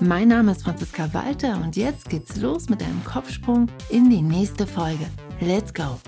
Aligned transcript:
Mein 0.00 0.28
Name 0.28 0.52
ist 0.52 0.64
Franziska 0.64 1.14
Walter 1.14 1.60
und 1.62 1.76
jetzt 1.76 2.08
geht's 2.08 2.36
los 2.36 2.68
mit 2.68 2.82
einem 2.82 3.02
Kopfsprung 3.04 3.68
in 3.90 4.10
die 4.10 4.22
nächste 4.22 4.66
Folge. 4.66 5.06
Let's 5.40 5.72
go! 5.72 6.00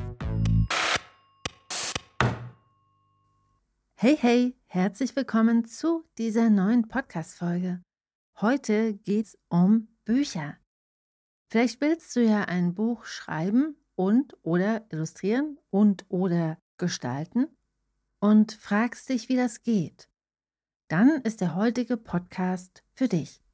Hey, 3.95 4.17
hey, 4.21 4.57
herzlich 4.67 5.15
willkommen 5.15 5.65
zu 5.67 6.05
dieser 6.19 6.51
neuen 6.51 6.89
Podcast-Folge. 6.89 7.81
Heute 8.41 8.95
geht's 8.95 9.39
um 9.49 9.89
Bücher. 10.05 10.57
Vielleicht 11.49 11.81
willst 11.81 12.15
du 12.17 12.25
ja 12.25 12.43
ein 12.43 12.75
Buch 12.75 13.05
schreiben 13.05 13.77
und 13.95 14.37
oder 14.43 14.85
illustrieren 14.91 15.59
und 15.71 16.05
oder 16.09 16.59
gestalten 16.77 17.47
und 18.19 18.53
fragst 18.53 19.09
dich, 19.09 19.29
wie 19.29 19.37
das 19.37 19.63
geht. 19.63 20.09
Dann 20.89 21.21
ist 21.23 21.41
der 21.41 21.55
heutige 21.55 21.97
Podcast 21.97 22.83
für 22.93 23.09
dich. 23.09 23.46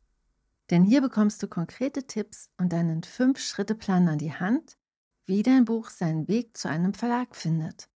Denn 0.72 0.84
hier 0.84 1.02
bekommst 1.02 1.42
du 1.42 1.48
konkrete 1.48 2.06
Tipps 2.06 2.48
und 2.56 2.72
einen 2.72 3.02
Fünf-Schritte-Plan 3.02 4.08
an 4.08 4.16
die 4.16 4.32
Hand, 4.32 4.78
wie 5.26 5.42
dein 5.42 5.66
Buch 5.66 5.90
seinen 5.90 6.28
Weg 6.28 6.56
zu 6.56 6.66
einem 6.66 6.94
Verlag 6.94 7.36
findet. 7.36 7.90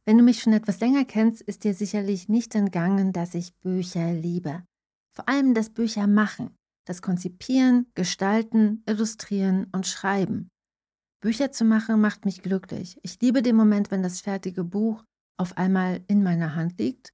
Wenn 0.06 0.20
du 0.20 0.24
mich 0.24 0.42
schon 0.42 0.54
etwas 0.54 0.80
länger 0.80 1.04
kennst, 1.04 1.42
ist 1.42 1.64
dir 1.64 1.74
sicherlich 1.74 2.30
nicht 2.30 2.54
entgangen, 2.54 3.12
dass 3.12 3.34
ich 3.34 3.56
Bücher 3.58 4.14
liebe. 4.14 4.64
Vor 5.16 5.28
allem 5.28 5.56
das 5.56 5.72
Bücher 5.72 6.06
machen, 6.06 6.56
das 6.86 7.02
Konzipieren, 7.02 7.88
Gestalten, 7.96 8.84
Illustrieren 8.86 9.66
und 9.72 9.88
Schreiben. 9.88 10.50
Bücher 11.22 11.52
zu 11.52 11.66
machen 11.66 12.00
macht 12.00 12.24
mich 12.24 12.44
glücklich. 12.44 13.00
Ich 13.02 13.20
liebe 13.20 13.42
den 13.42 13.56
Moment, 13.56 13.90
wenn 13.90 14.04
das 14.04 14.22
fertige 14.22 14.64
Buch 14.64 15.04
auf 15.38 15.58
einmal 15.58 16.04
in 16.08 16.22
meiner 16.22 16.56
Hand 16.56 16.78
liegt. 16.78 17.10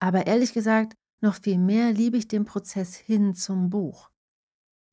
Aber 0.00 0.26
ehrlich 0.26 0.52
gesagt, 0.52 0.94
noch 1.20 1.36
viel 1.36 1.58
mehr 1.58 1.92
liebe 1.92 2.16
ich 2.16 2.26
den 2.26 2.44
Prozess 2.44 2.96
hin 2.96 3.36
zum 3.36 3.70
Buch. 3.70 4.10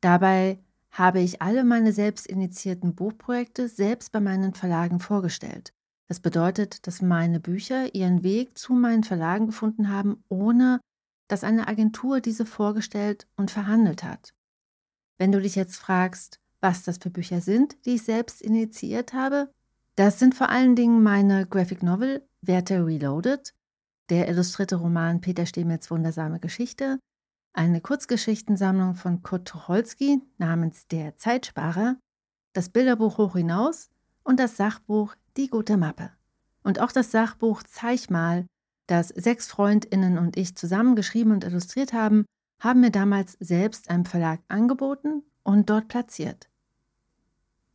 Dabei 0.02 0.64
habe 0.92 1.20
ich 1.20 1.42
alle 1.42 1.64
meine 1.64 1.94
selbst 1.94 2.28
initiierten 2.28 2.94
Buchprojekte 2.94 3.68
selbst 3.68 4.12
bei 4.12 4.20
meinen 4.20 4.54
Verlagen 4.54 5.00
vorgestellt. 5.00 5.74
Das 6.10 6.20
bedeutet, 6.20 6.88
dass 6.88 7.04
meine 7.04 7.40
Bücher 7.40 7.94
ihren 7.94 8.24
Weg 8.24 8.58
zu 8.58 8.74
meinen 8.74 9.04
Verlagen 9.04 9.46
gefunden 9.46 9.90
haben, 9.90 10.24
ohne 10.28 10.82
dass 11.28 11.44
eine 11.44 11.68
Agentur 11.68 12.20
diese 12.20 12.48
vorgestellt 12.48 13.28
und 13.38 13.52
verhandelt 13.52 14.04
hat. 14.04 14.34
Wenn 15.20 15.32
du 15.32 15.40
dich 15.40 15.56
jetzt 15.56 15.78
fragst, 15.78 16.40
was 16.62 16.84
das 16.84 16.98
für 16.98 17.12
Bücher 17.12 17.42
sind, 17.42 17.78
die 17.86 17.96
ich 17.96 18.04
selbst 18.04 18.42
initiiert 18.42 19.14
habe, 19.14 19.54
das 19.96 20.18
sind 20.18 20.34
vor 20.34 20.50
allen 20.50 20.76
Dingen 20.76 21.04
meine 21.04 21.46
Graphic 21.46 21.84
Novel 21.84 22.28
Werte 22.42 22.84
Reloaded, 22.84 23.54
der 24.10 24.28
illustrierte 24.28 24.78
Roman 24.78 25.22
Peter 25.22 25.46
Stemets 25.46 25.92
Wundersame 25.92 26.40
Geschichte, 26.40 26.98
eine 27.54 27.82
Kurzgeschichtensammlung 27.82 28.96
von 28.96 29.22
Kurt 29.22 29.48
Tucholsky 29.48 30.22
namens 30.40 30.88
Der 30.88 31.18
Zeitsparer, 31.18 31.98
das 32.54 32.70
Bilderbuch 32.70 33.20
Hoch 33.20 33.36
hinaus 33.36 33.90
und 34.24 34.40
das 34.40 34.58
Sachbuch 34.58 35.16
Die 35.40 35.48
gute 35.48 35.78
Mappe. 35.78 36.12
Und 36.66 36.82
auch 36.82 36.92
das 36.92 37.12
Sachbuch 37.12 37.64
Zeich 37.64 38.10
mal, 38.10 38.46
das 38.88 39.08
sechs 39.08 39.48
Freundinnen 39.48 40.18
und 40.18 40.36
ich 40.36 40.58
zusammen 40.58 40.98
geschrieben 40.98 41.32
und 41.32 41.46
illustriert 41.46 41.94
haben, 41.94 42.26
haben 42.60 42.84
wir 42.84 42.90
damals 42.90 43.38
selbst 43.40 43.90
einem 43.90 44.04
Verlag 44.04 44.42
angeboten 44.50 45.24
und 45.44 45.70
dort 45.70 45.88
platziert. 45.88 46.50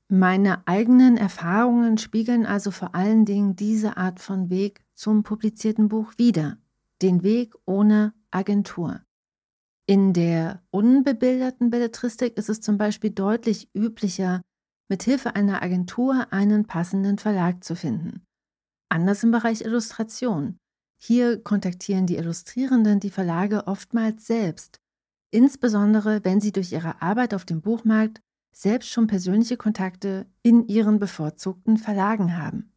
Meine 0.09 0.69
eigenen 0.69 1.17
Erfahrungen 1.17 1.97
spiegeln 1.97 2.45
also 2.45 2.71
vor 2.71 2.95
allen 2.95 3.25
Dingen 3.25 3.57
diese 3.57 3.97
Art 3.97 4.21
von 4.21 4.51
Weg 4.51 4.85
zum 4.93 5.23
publizierten 5.23 5.89
Buch 5.89 6.13
wider, 6.19 6.59
den 7.01 7.23
Weg 7.23 7.55
ohne 7.65 8.13
Agentur. 8.31 9.01
In 9.87 10.13
der 10.13 10.63
unbebilderten 10.71 11.71
Belletristik 11.71 12.37
ist 12.37 12.51
es 12.51 12.61
zum 12.61 12.77
Beispiel 12.77 13.09
deutlich 13.09 13.71
üblicher, 13.75 14.43
mit 14.89 15.03
Hilfe 15.03 15.35
einer 15.35 15.63
Agentur 15.63 16.27
einen 16.31 16.67
passenden 16.67 17.19
Verlag 17.19 17.65
zu 17.65 17.75
finden. 17.75 18.25
Anders 18.89 19.25
im 19.25 19.31
Bereich 19.31 19.63
Illustration. 19.63 20.57
Hier 20.97 21.43
kontaktieren 21.43 22.07
die 22.07 22.17
Illustrierenden 22.17 23.01
die 23.01 23.11
Verlage 23.11 23.67
oftmals 23.67 24.27
selbst, 24.27 24.79
insbesondere 25.31 26.25
wenn 26.25 26.41
sie 26.41 26.53
durch 26.53 26.73
ihre 26.73 27.03
Arbeit 27.03 27.35
auf 27.35 27.45
dem 27.45 27.61
Buchmarkt 27.61 28.21
selbst 28.53 28.89
schon 28.89 29.07
persönliche 29.07 29.57
Kontakte 29.57 30.27
in 30.43 30.69
ihren 30.69 30.99
bevorzugten 30.99 31.77
Verlagen 31.77 32.37
haben. 32.39 32.73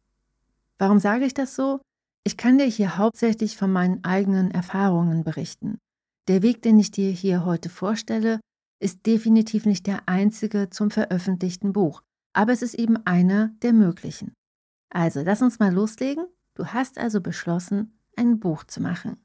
Warum 0.78 0.98
sage 0.98 1.24
ich 1.24 1.34
das 1.34 1.54
so? 1.54 1.80
Ich 2.24 2.36
kann 2.36 2.58
dir 2.58 2.66
hier 2.66 2.98
hauptsächlich 2.98 3.56
von 3.56 3.72
meinen 3.72 4.04
eigenen 4.04 4.50
Erfahrungen 4.50 5.24
berichten. 5.24 5.78
Der 6.26 6.42
Weg, 6.42 6.62
den 6.62 6.78
ich 6.78 6.90
dir 6.90 7.10
hier 7.10 7.44
heute 7.44 7.68
vorstelle, 7.68 8.40
ist 8.80 9.06
definitiv 9.06 9.66
nicht 9.66 9.86
der 9.86 10.08
einzige 10.08 10.70
zum 10.70 10.90
veröffentlichten 10.90 11.72
Buch, 11.72 12.02
aber 12.32 12.52
es 12.52 12.62
ist 12.62 12.74
eben 12.74 12.96
einer 13.06 13.48
der 13.62 13.72
möglichen. 13.72 14.34
Also, 14.90 15.22
lass 15.22 15.42
uns 15.42 15.58
mal 15.58 15.72
loslegen. 15.72 16.26
Du 16.54 16.66
hast 16.66 16.98
also 16.98 17.20
beschlossen, 17.20 17.98
ein 18.16 18.40
Buch 18.40 18.64
zu 18.64 18.80
machen. 18.80 19.16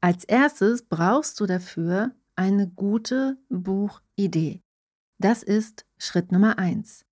Als 0.00 0.24
erstes 0.24 0.82
brauchst 0.82 1.40
du 1.40 1.46
dafür 1.46 2.14
eine 2.36 2.68
gute 2.68 3.38
Buchidee. 3.48 4.60
Das 5.18 5.42
ist 5.42 5.86
Schritt 5.96 6.32
Nummer 6.32 6.58
eins. 6.58 7.04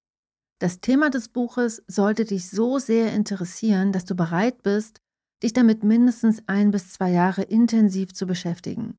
Das 0.59 0.81
Thema 0.81 1.11
des 1.11 1.29
Buches 1.29 1.83
sollte 1.87 2.25
dich 2.25 2.51
so 2.51 2.79
sehr 2.79 3.13
interessieren, 3.13 3.93
dass 3.93 4.05
du 4.05 4.15
bereit 4.15 4.63
bist, 4.63 5.01
dich 5.43 5.53
damit 5.53 5.83
mindestens 5.83 6.43
ein 6.47 6.71
bis 6.71 6.93
zwei 6.93 7.11
Jahre 7.11 7.43
intensiv 7.43 8.13
zu 8.13 8.27
beschäftigen. 8.27 8.99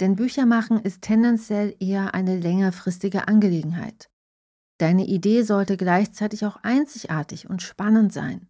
Denn 0.00 0.16
Büchermachen 0.16 0.78
ist 0.78 1.02
tendenziell 1.02 1.74
eher 1.80 2.14
eine 2.14 2.38
längerfristige 2.38 3.26
Angelegenheit. 3.26 4.08
Deine 4.78 5.06
Idee 5.06 5.42
sollte 5.42 5.76
gleichzeitig 5.76 6.46
auch 6.46 6.56
einzigartig 6.62 7.50
und 7.50 7.62
spannend 7.62 8.12
sein. 8.12 8.48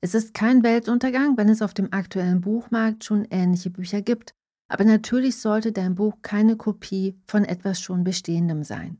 Es 0.00 0.14
ist 0.14 0.34
kein 0.34 0.62
Weltuntergang, 0.62 1.36
wenn 1.36 1.48
es 1.48 1.62
auf 1.62 1.72
dem 1.72 1.92
aktuellen 1.92 2.40
Buchmarkt 2.40 3.04
schon 3.04 3.26
ähnliche 3.30 3.70
Bücher 3.70 4.02
gibt, 4.02 4.34
aber 4.68 4.84
natürlich 4.84 5.36
sollte 5.36 5.72
dein 5.72 5.94
Buch 5.94 6.14
keine 6.22 6.56
Kopie 6.56 7.20
von 7.28 7.44
etwas 7.44 7.80
schon 7.80 8.02
Bestehendem 8.02 8.64
sein. 8.64 8.98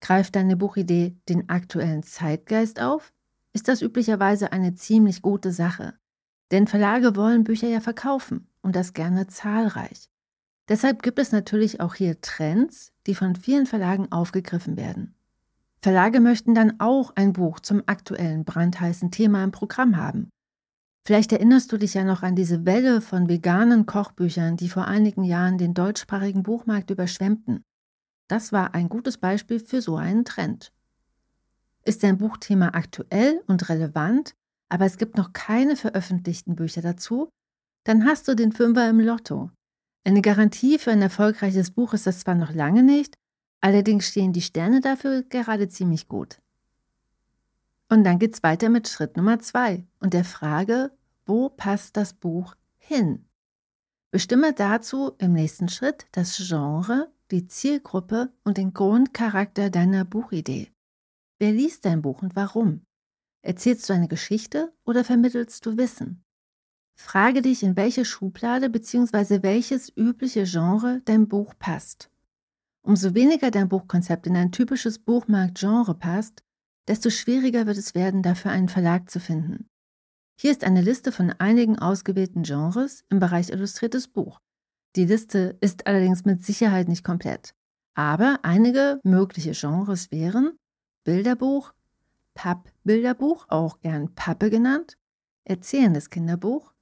Greift 0.00 0.36
deine 0.36 0.56
Buchidee 0.56 1.16
den 1.28 1.48
aktuellen 1.48 2.02
Zeitgeist 2.02 2.80
auf, 2.80 3.12
ist 3.52 3.68
das 3.68 3.80
üblicherweise 3.80 4.52
eine 4.52 4.74
ziemlich 4.74 5.22
gute 5.22 5.52
Sache. 5.52 5.94
Denn 6.50 6.66
Verlage 6.66 7.16
wollen 7.16 7.44
Bücher 7.44 7.68
ja 7.68 7.80
verkaufen 7.80 8.48
und 8.60 8.76
das 8.76 8.92
gerne 8.92 9.28
zahlreich. 9.28 10.10
Deshalb 10.68 11.02
gibt 11.02 11.18
es 11.18 11.32
natürlich 11.32 11.80
auch 11.80 11.94
hier 11.94 12.20
Trends, 12.20 12.92
die 13.06 13.14
von 13.14 13.36
vielen 13.36 13.66
Verlagen 13.66 14.10
aufgegriffen 14.10 14.76
werden. 14.76 15.14
Verlage 15.80 16.20
möchten 16.20 16.54
dann 16.54 16.80
auch 16.80 17.12
ein 17.14 17.32
Buch 17.32 17.60
zum 17.60 17.82
aktuellen 17.86 18.44
brandheißen 18.44 19.10
Thema 19.12 19.44
im 19.44 19.52
Programm 19.52 19.96
haben. 19.96 20.30
Vielleicht 21.06 21.30
erinnerst 21.30 21.70
du 21.70 21.76
dich 21.76 21.94
ja 21.94 22.02
noch 22.02 22.24
an 22.24 22.34
diese 22.34 22.66
Welle 22.66 23.00
von 23.00 23.28
veganen 23.28 23.86
Kochbüchern, 23.86 24.56
die 24.56 24.68
vor 24.68 24.86
einigen 24.86 25.22
Jahren 25.22 25.56
den 25.56 25.72
deutschsprachigen 25.72 26.42
Buchmarkt 26.42 26.90
überschwemmten. 26.90 27.62
Das 28.26 28.52
war 28.52 28.74
ein 28.74 28.88
gutes 28.88 29.18
Beispiel 29.18 29.60
für 29.60 29.80
so 29.80 29.96
einen 29.96 30.24
Trend. 30.24 30.72
Ist 31.84 32.02
dein 32.02 32.18
Buchthema 32.18 32.70
aktuell 32.70 33.40
und 33.46 33.68
relevant, 33.68 34.34
aber 34.68 34.86
es 34.86 34.96
gibt 34.98 35.16
noch 35.16 35.32
keine 35.32 35.76
veröffentlichten 35.76 36.56
Bücher 36.56 36.82
dazu, 36.82 37.28
dann 37.84 38.04
hast 38.04 38.26
du 38.26 38.34
den 38.34 38.50
Fünfer 38.50 38.90
im 38.90 38.98
Lotto. 38.98 39.52
Eine 40.06 40.22
Garantie 40.22 40.78
für 40.78 40.92
ein 40.92 41.02
erfolgreiches 41.02 41.72
Buch 41.72 41.92
ist 41.92 42.06
das 42.06 42.20
zwar 42.20 42.36
noch 42.36 42.54
lange 42.54 42.84
nicht, 42.84 43.18
allerdings 43.60 44.06
stehen 44.06 44.32
die 44.32 44.40
Sterne 44.40 44.80
dafür 44.80 45.24
gerade 45.24 45.68
ziemlich 45.68 46.06
gut. 46.06 46.40
Und 47.88 48.04
dann 48.04 48.20
geht's 48.20 48.44
weiter 48.44 48.68
mit 48.68 48.86
Schritt 48.86 49.16
Nummer 49.16 49.40
zwei 49.40 49.84
und 49.98 50.14
der 50.14 50.22
Frage, 50.22 50.92
wo 51.24 51.48
passt 51.48 51.96
das 51.96 52.12
Buch 52.12 52.54
hin? 52.76 53.24
Bestimme 54.12 54.52
dazu 54.52 55.10
im 55.18 55.32
nächsten 55.32 55.68
Schritt 55.68 56.06
das 56.12 56.36
Genre, 56.36 57.10
die 57.32 57.48
Zielgruppe 57.48 58.32
und 58.44 58.58
den 58.58 58.74
Grundcharakter 58.74 59.70
deiner 59.70 60.04
Buchidee. 60.04 60.70
Wer 61.40 61.50
liest 61.50 61.84
dein 61.84 62.00
Buch 62.02 62.22
und 62.22 62.36
warum? 62.36 62.86
Erzählst 63.42 63.88
du 63.88 63.92
eine 63.92 64.06
Geschichte 64.06 64.72
oder 64.84 65.02
vermittelst 65.02 65.66
du 65.66 65.76
Wissen? 65.76 66.22
Frage 66.96 67.42
dich, 67.42 67.62
in 67.62 67.76
welche 67.76 68.04
Schublade 68.04 68.70
bzw. 68.70 69.42
welches 69.42 69.92
übliche 69.96 70.44
Genre 70.44 71.02
dein 71.04 71.28
Buch 71.28 71.54
passt. 71.58 72.10
Umso 72.82 73.14
weniger 73.14 73.50
dein 73.50 73.68
Buchkonzept 73.68 74.26
in 74.26 74.36
ein 74.36 74.50
typisches 74.50 74.98
Buchmarktgenre 74.98 75.94
passt, 75.94 76.42
desto 76.88 77.10
schwieriger 77.10 77.66
wird 77.66 77.76
es 77.76 77.94
werden, 77.94 78.22
dafür 78.22 78.50
einen 78.50 78.68
Verlag 78.68 79.10
zu 79.10 79.20
finden. 79.20 79.68
Hier 80.38 80.50
ist 80.50 80.64
eine 80.64 80.80
Liste 80.80 81.12
von 81.12 81.32
einigen 81.32 81.78
ausgewählten 81.78 82.42
Genres 82.42 83.04
im 83.10 83.18
Bereich 83.18 83.50
Illustriertes 83.50 84.08
Buch. 84.08 84.40
Die 84.96 85.04
Liste 85.04 85.58
ist 85.60 85.86
allerdings 85.86 86.24
mit 86.24 86.44
Sicherheit 86.44 86.88
nicht 86.88 87.04
komplett. 87.04 87.54
Aber 87.94 88.40
einige 88.42 89.00
mögliche 89.02 89.52
Genres 89.52 90.10
wären 90.10 90.58
Bilderbuch, 91.04 91.72
Pappbilderbuch, 92.34 93.46
auch 93.48 93.80
gern 93.80 94.14
Pappe 94.14 94.50
genannt, 94.50 94.96
erzählendes 95.44 96.10
Kinderbuch, 96.10 96.72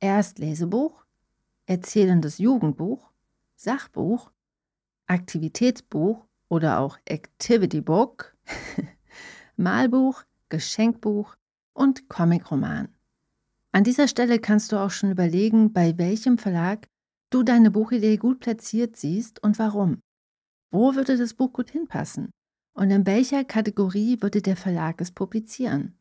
Erstlesebuch, 0.00 1.04
erzählendes 1.66 2.38
Jugendbuch, 2.38 3.10
Sachbuch, 3.54 4.30
Aktivitätsbuch 5.06 6.26
oder 6.48 6.80
auch 6.80 6.98
Activity 7.04 7.82
Book, 7.82 8.34
Malbuch, 9.56 10.24
Geschenkbuch 10.48 11.36
und 11.74 12.08
Comicroman. 12.08 12.88
An 13.72 13.84
dieser 13.84 14.08
Stelle 14.08 14.38
kannst 14.38 14.72
du 14.72 14.78
auch 14.78 14.90
schon 14.90 15.12
überlegen, 15.12 15.72
bei 15.72 15.96
welchem 15.98 16.38
Verlag 16.38 16.88
du 17.28 17.42
deine 17.42 17.70
Buchidee 17.70 18.16
gut 18.16 18.40
platziert 18.40 18.96
siehst 18.96 19.42
und 19.42 19.58
warum. 19.58 20.00
Wo 20.70 20.94
würde 20.94 21.16
das 21.16 21.34
Buch 21.34 21.52
gut 21.52 21.70
hinpassen? 21.70 22.30
Und 22.72 22.90
in 22.90 23.04
welcher 23.06 23.44
Kategorie 23.44 24.22
würde 24.22 24.42
der 24.42 24.56
Verlag 24.56 25.00
es 25.00 25.12
publizieren? 25.12 25.99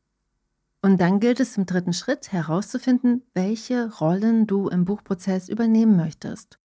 Und 0.82 1.02
dann 1.02 1.20
gilt 1.20 1.40
es 1.40 1.58
im 1.58 1.66
dritten 1.66 1.94
Schritt 1.94 2.32
herauszufinden, 2.32 3.24
welche 3.34 3.94
Rollen 3.98 4.48
du 4.48 4.70
im 4.70 4.86
Buchprozess 4.86 5.50
übernehmen 5.50 5.98
möchtest. 5.98 6.58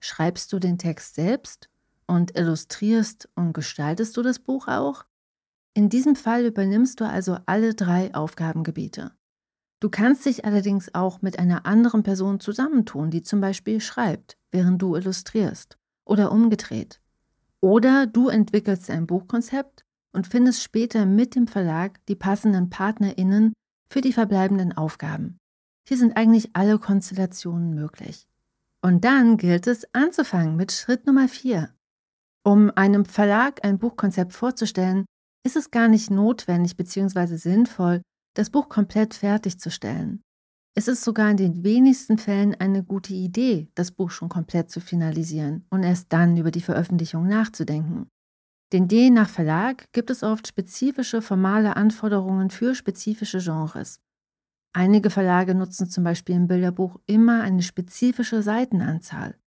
Schreibst 0.00 0.52
du 0.52 0.58
den 0.58 0.76
Text 0.76 1.14
selbst 1.14 1.70
und 2.06 2.36
illustrierst 2.36 3.30
und 3.34 3.54
gestaltest 3.54 4.16
du 4.16 4.22
das 4.22 4.38
Buch 4.38 4.68
auch? 4.68 5.04
In 5.72 5.88
diesem 5.88 6.14
Fall 6.14 6.44
übernimmst 6.44 7.00
du 7.00 7.08
also 7.08 7.38
alle 7.46 7.74
drei 7.74 8.14
Aufgabengebiete. 8.14 9.12
Du 9.80 9.88
kannst 9.88 10.24
dich 10.26 10.44
allerdings 10.44 10.94
auch 10.94 11.22
mit 11.22 11.38
einer 11.38 11.66
anderen 11.66 12.02
Person 12.02 12.40
zusammentun, 12.40 13.10
die 13.10 13.22
zum 13.22 13.40
Beispiel 13.40 13.80
schreibt, 13.80 14.38
während 14.50 14.80
du 14.80 14.94
illustrierst, 14.94 15.78
oder 16.04 16.32
umgedreht. 16.32 17.00
Oder 17.60 18.06
du 18.06 18.28
entwickelst 18.28 18.90
ein 18.90 19.06
Buchkonzept 19.06 19.83
und 20.14 20.26
findest 20.26 20.62
später 20.62 21.06
mit 21.06 21.34
dem 21.34 21.46
Verlag 21.46 22.04
die 22.06 22.16
passenden 22.16 22.70
PartnerInnen 22.70 23.52
für 23.90 24.00
die 24.00 24.12
verbleibenden 24.12 24.72
Aufgaben. 24.72 25.38
Hier 25.86 25.98
sind 25.98 26.16
eigentlich 26.16 26.50
alle 26.54 26.78
Konstellationen 26.78 27.74
möglich. 27.74 28.26
Und 28.82 29.04
dann 29.04 29.36
gilt 29.36 29.66
es 29.66 29.86
anzufangen 29.94 30.56
mit 30.56 30.72
Schritt 30.72 31.06
Nummer 31.06 31.28
4. 31.28 31.74
Um 32.44 32.70
einem 32.74 33.04
Verlag 33.04 33.64
ein 33.64 33.78
Buchkonzept 33.78 34.32
vorzustellen, 34.32 35.06
ist 35.44 35.56
es 35.56 35.70
gar 35.70 35.88
nicht 35.88 36.10
notwendig 36.10 36.76
bzw. 36.76 37.36
sinnvoll, 37.36 38.02
das 38.34 38.50
Buch 38.50 38.68
komplett 38.68 39.14
fertigzustellen. 39.14 40.22
Es 40.76 40.88
ist 40.88 41.04
sogar 41.04 41.30
in 41.30 41.36
den 41.36 41.62
wenigsten 41.62 42.18
Fällen 42.18 42.54
eine 42.56 42.82
gute 42.82 43.14
Idee, 43.14 43.68
das 43.74 43.92
Buch 43.92 44.10
schon 44.10 44.28
komplett 44.28 44.70
zu 44.70 44.80
finalisieren 44.80 45.64
und 45.70 45.84
erst 45.84 46.12
dann 46.12 46.36
über 46.36 46.50
die 46.50 46.60
Veröffentlichung 46.60 47.28
nachzudenken. 47.28 48.08
Denn 48.72 48.88
je 48.88 49.10
nach 49.10 49.28
Verlag 49.28 49.92
gibt 49.92 50.10
es 50.10 50.22
oft 50.22 50.48
spezifische 50.48 51.22
formale 51.22 51.76
Anforderungen 51.76 52.50
für 52.50 52.74
spezifische 52.74 53.38
Genres. 53.38 54.00
Einige 54.72 55.10
Verlage 55.10 55.54
nutzen 55.54 55.88
zum 55.88 56.02
Beispiel 56.02 56.34
im 56.34 56.48
Bilderbuch 56.48 56.98
immer 57.06 57.42
eine 57.42 57.62
spezifische 57.62 58.42
Seitenanzahl. 58.42 59.38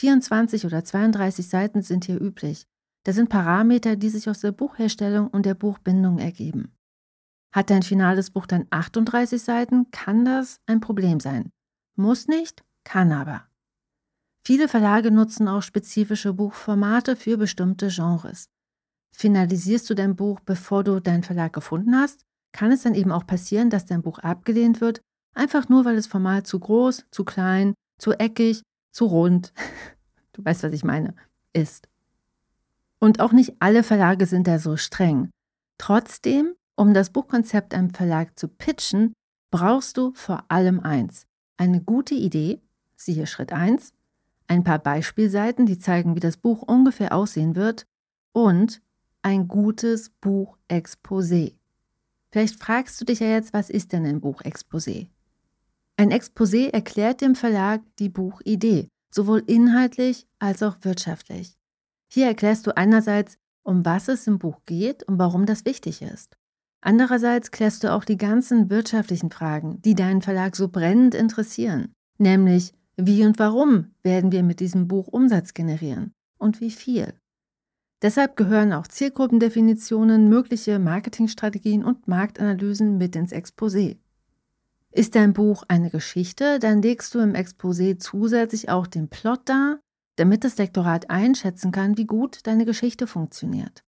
24 0.00 0.64
oder 0.64 0.84
32 0.84 1.48
Seiten 1.48 1.82
sind 1.82 2.06
hier 2.06 2.20
üblich. 2.20 2.66
Das 3.04 3.16
sind 3.16 3.28
Parameter, 3.28 3.96
die 3.96 4.08
sich 4.08 4.30
aus 4.30 4.40
der 4.40 4.52
Buchherstellung 4.52 5.28
und 5.28 5.44
der 5.44 5.54
Buchbindung 5.54 6.18
ergeben. 6.18 6.74
Hat 7.52 7.70
dein 7.70 7.82
finales 7.82 8.30
Buch 8.30 8.46
dann 8.46 8.66
38 8.70 9.40
Seiten, 9.40 9.90
kann 9.90 10.24
das 10.24 10.60
ein 10.66 10.80
Problem 10.80 11.20
sein. 11.20 11.50
Muss 11.94 12.26
nicht, 12.26 12.64
kann 12.82 13.12
aber. 13.12 13.46
Viele 14.46 14.68
Verlage 14.68 15.10
nutzen 15.10 15.48
auch 15.48 15.62
spezifische 15.62 16.32
Buchformate 16.32 17.16
für 17.16 17.36
bestimmte 17.36 17.88
Genres. 17.88 18.48
Finalisierst 19.12 19.88
du 19.88 19.94
dein 19.94 20.16
Buch, 20.16 20.40
bevor 20.40 20.84
du 20.84 21.00
deinen 21.00 21.22
Verlag 21.22 21.52
gefunden 21.52 21.96
hast, 21.96 22.24
kann 22.52 22.70
es 22.70 22.82
dann 22.82 22.94
eben 22.94 23.10
auch 23.10 23.26
passieren, 23.26 23.70
dass 23.70 23.86
dein 23.86 24.02
Buch 24.02 24.18
abgelehnt 24.18 24.80
wird, 24.80 25.00
einfach 25.34 25.68
nur 25.68 25.84
weil 25.84 25.96
das 25.96 26.06
Format 26.06 26.46
zu 26.46 26.60
groß, 26.60 27.06
zu 27.10 27.24
klein, 27.24 27.74
zu 27.98 28.12
eckig, 28.12 28.62
zu 28.92 29.06
rund, 29.06 29.52
du 30.32 30.44
weißt, 30.44 30.62
was 30.62 30.72
ich 30.72 30.84
meine, 30.84 31.14
ist. 31.52 31.88
Und 32.98 33.20
auch 33.20 33.32
nicht 33.32 33.56
alle 33.60 33.82
Verlage 33.82 34.26
sind 34.26 34.46
da 34.46 34.58
so 34.58 34.76
streng. 34.76 35.30
Trotzdem 35.78 36.54
um 36.76 36.92
das 36.92 37.10
Buchkonzept 37.10 37.74
einem 37.74 37.90
Verlag 37.90 38.38
zu 38.38 38.48
pitchen, 38.48 39.12
brauchst 39.50 39.96
du 39.96 40.12
vor 40.14 40.44
allem 40.48 40.80
eins. 40.80 41.26
Eine 41.56 41.80
gute 41.80 42.14
Idee, 42.14 42.60
siehe 42.96 43.26
Schritt 43.26 43.52
1, 43.52 43.92
ein 44.46 44.64
paar 44.64 44.78
Beispielseiten, 44.78 45.66
die 45.66 45.78
zeigen, 45.78 46.16
wie 46.16 46.20
das 46.20 46.36
Buch 46.36 46.62
ungefähr 46.62 47.14
aussehen 47.14 47.56
wird 47.56 47.86
und 48.32 48.82
ein 49.22 49.48
gutes 49.48 50.12
Buchexposé. 50.22 51.54
Vielleicht 52.30 52.60
fragst 52.60 53.00
du 53.00 53.04
dich 53.04 53.20
ja 53.20 53.28
jetzt, 53.28 53.52
was 53.52 53.70
ist 53.70 53.92
denn 53.92 54.04
ein 54.04 54.20
Buchexposé? 54.20 55.08
Ein 55.96 56.10
Exposé 56.10 56.70
erklärt 56.70 57.20
dem 57.20 57.36
Verlag 57.36 57.80
die 57.98 58.08
Buchidee, 58.08 58.88
sowohl 59.10 59.42
inhaltlich 59.46 60.26
als 60.40 60.62
auch 60.62 60.76
wirtschaftlich. 60.82 61.56
Hier 62.08 62.26
erklärst 62.26 62.66
du 62.66 62.76
einerseits, 62.76 63.38
um 63.62 63.84
was 63.84 64.08
es 64.08 64.26
im 64.26 64.38
Buch 64.38 64.60
geht 64.66 65.04
und 65.04 65.18
warum 65.18 65.46
das 65.46 65.64
wichtig 65.64 66.02
ist. 66.02 66.36
Andererseits 66.80 67.50
klärst 67.50 67.82
du 67.82 67.92
auch 67.92 68.04
die 68.04 68.18
ganzen 68.18 68.68
wirtschaftlichen 68.68 69.30
Fragen, 69.30 69.80
die 69.82 69.94
deinen 69.94 70.20
Verlag 70.20 70.54
so 70.54 70.68
brennend 70.68 71.14
interessieren, 71.14 71.94
nämlich 72.18 72.74
wie 72.96 73.24
und 73.24 73.38
warum 73.38 73.94
werden 74.02 74.32
wir 74.32 74.42
mit 74.42 74.60
diesem 74.60 74.88
Buch 74.88 75.08
Umsatz 75.08 75.54
generieren 75.54 76.12
und 76.38 76.60
wie 76.60 76.70
viel. 76.70 77.14
Deshalb 78.02 78.36
gehören 78.36 78.72
auch 78.72 78.86
Zielgruppendefinitionen, 78.86 80.28
mögliche 80.28 80.78
Marketingstrategien 80.78 81.84
und 81.84 82.06
Marktanalysen 82.06 82.98
mit 82.98 83.16
ins 83.16 83.32
Exposé. 83.32 83.96
Ist 84.90 85.14
dein 85.14 85.32
Buch 85.32 85.64
eine 85.68 85.90
Geschichte, 85.90 86.58
dann 86.58 86.82
legst 86.82 87.14
du 87.14 87.18
im 87.20 87.34
Exposé 87.34 87.98
zusätzlich 87.98 88.68
auch 88.68 88.86
den 88.86 89.08
Plot 89.08 89.40
dar, 89.46 89.80
damit 90.16 90.44
das 90.44 90.58
Lektorat 90.58 91.10
einschätzen 91.10 91.72
kann, 91.72 91.96
wie 91.96 92.04
gut 92.04 92.46
deine 92.46 92.64
Geschichte 92.64 93.06
funktioniert. 93.06 93.82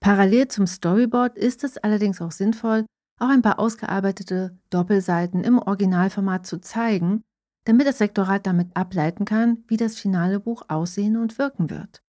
Parallel 0.00 0.48
zum 0.48 0.66
Storyboard 0.66 1.36
ist 1.36 1.62
es 1.62 1.78
allerdings 1.78 2.20
auch 2.20 2.32
sinnvoll, 2.32 2.86
auch 3.20 3.28
ein 3.28 3.42
paar 3.42 3.58
ausgearbeitete 3.58 4.58
Doppelseiten 4.70 5.44
im 5.44 5.58
Originalformat 5.58 6.46
zu 6.46 6.60
zeigen, 6.60 7.22
damit 7.66 7.86
das 7.86 7.98
Lektorat 7.98 8.46
damit 8.46 8.74
ableiten 8.74 9.24
kann, 9.24 9.64
wie 9.68 9.76
das 9.76 9.98
finale 9.98 10.40
Buch 10.40 10.62
aussehen 10.68 11.16
und 11.16 11.36
wirken 11.38 11.68
wird. 11.68 12.02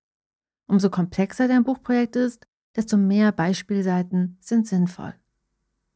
Umso 0.66 0.88
komplexer 0.88 1.48
dein 1.48 1.64
Buchprojekt 1.64 2.16
ist, 2.16 2.46
desto 2.76 2.96
mehr 2.96 3.32
Beispielseiten 3.32 4.38
sind 4.40 4.66
sinnvoll. 4.66 5.14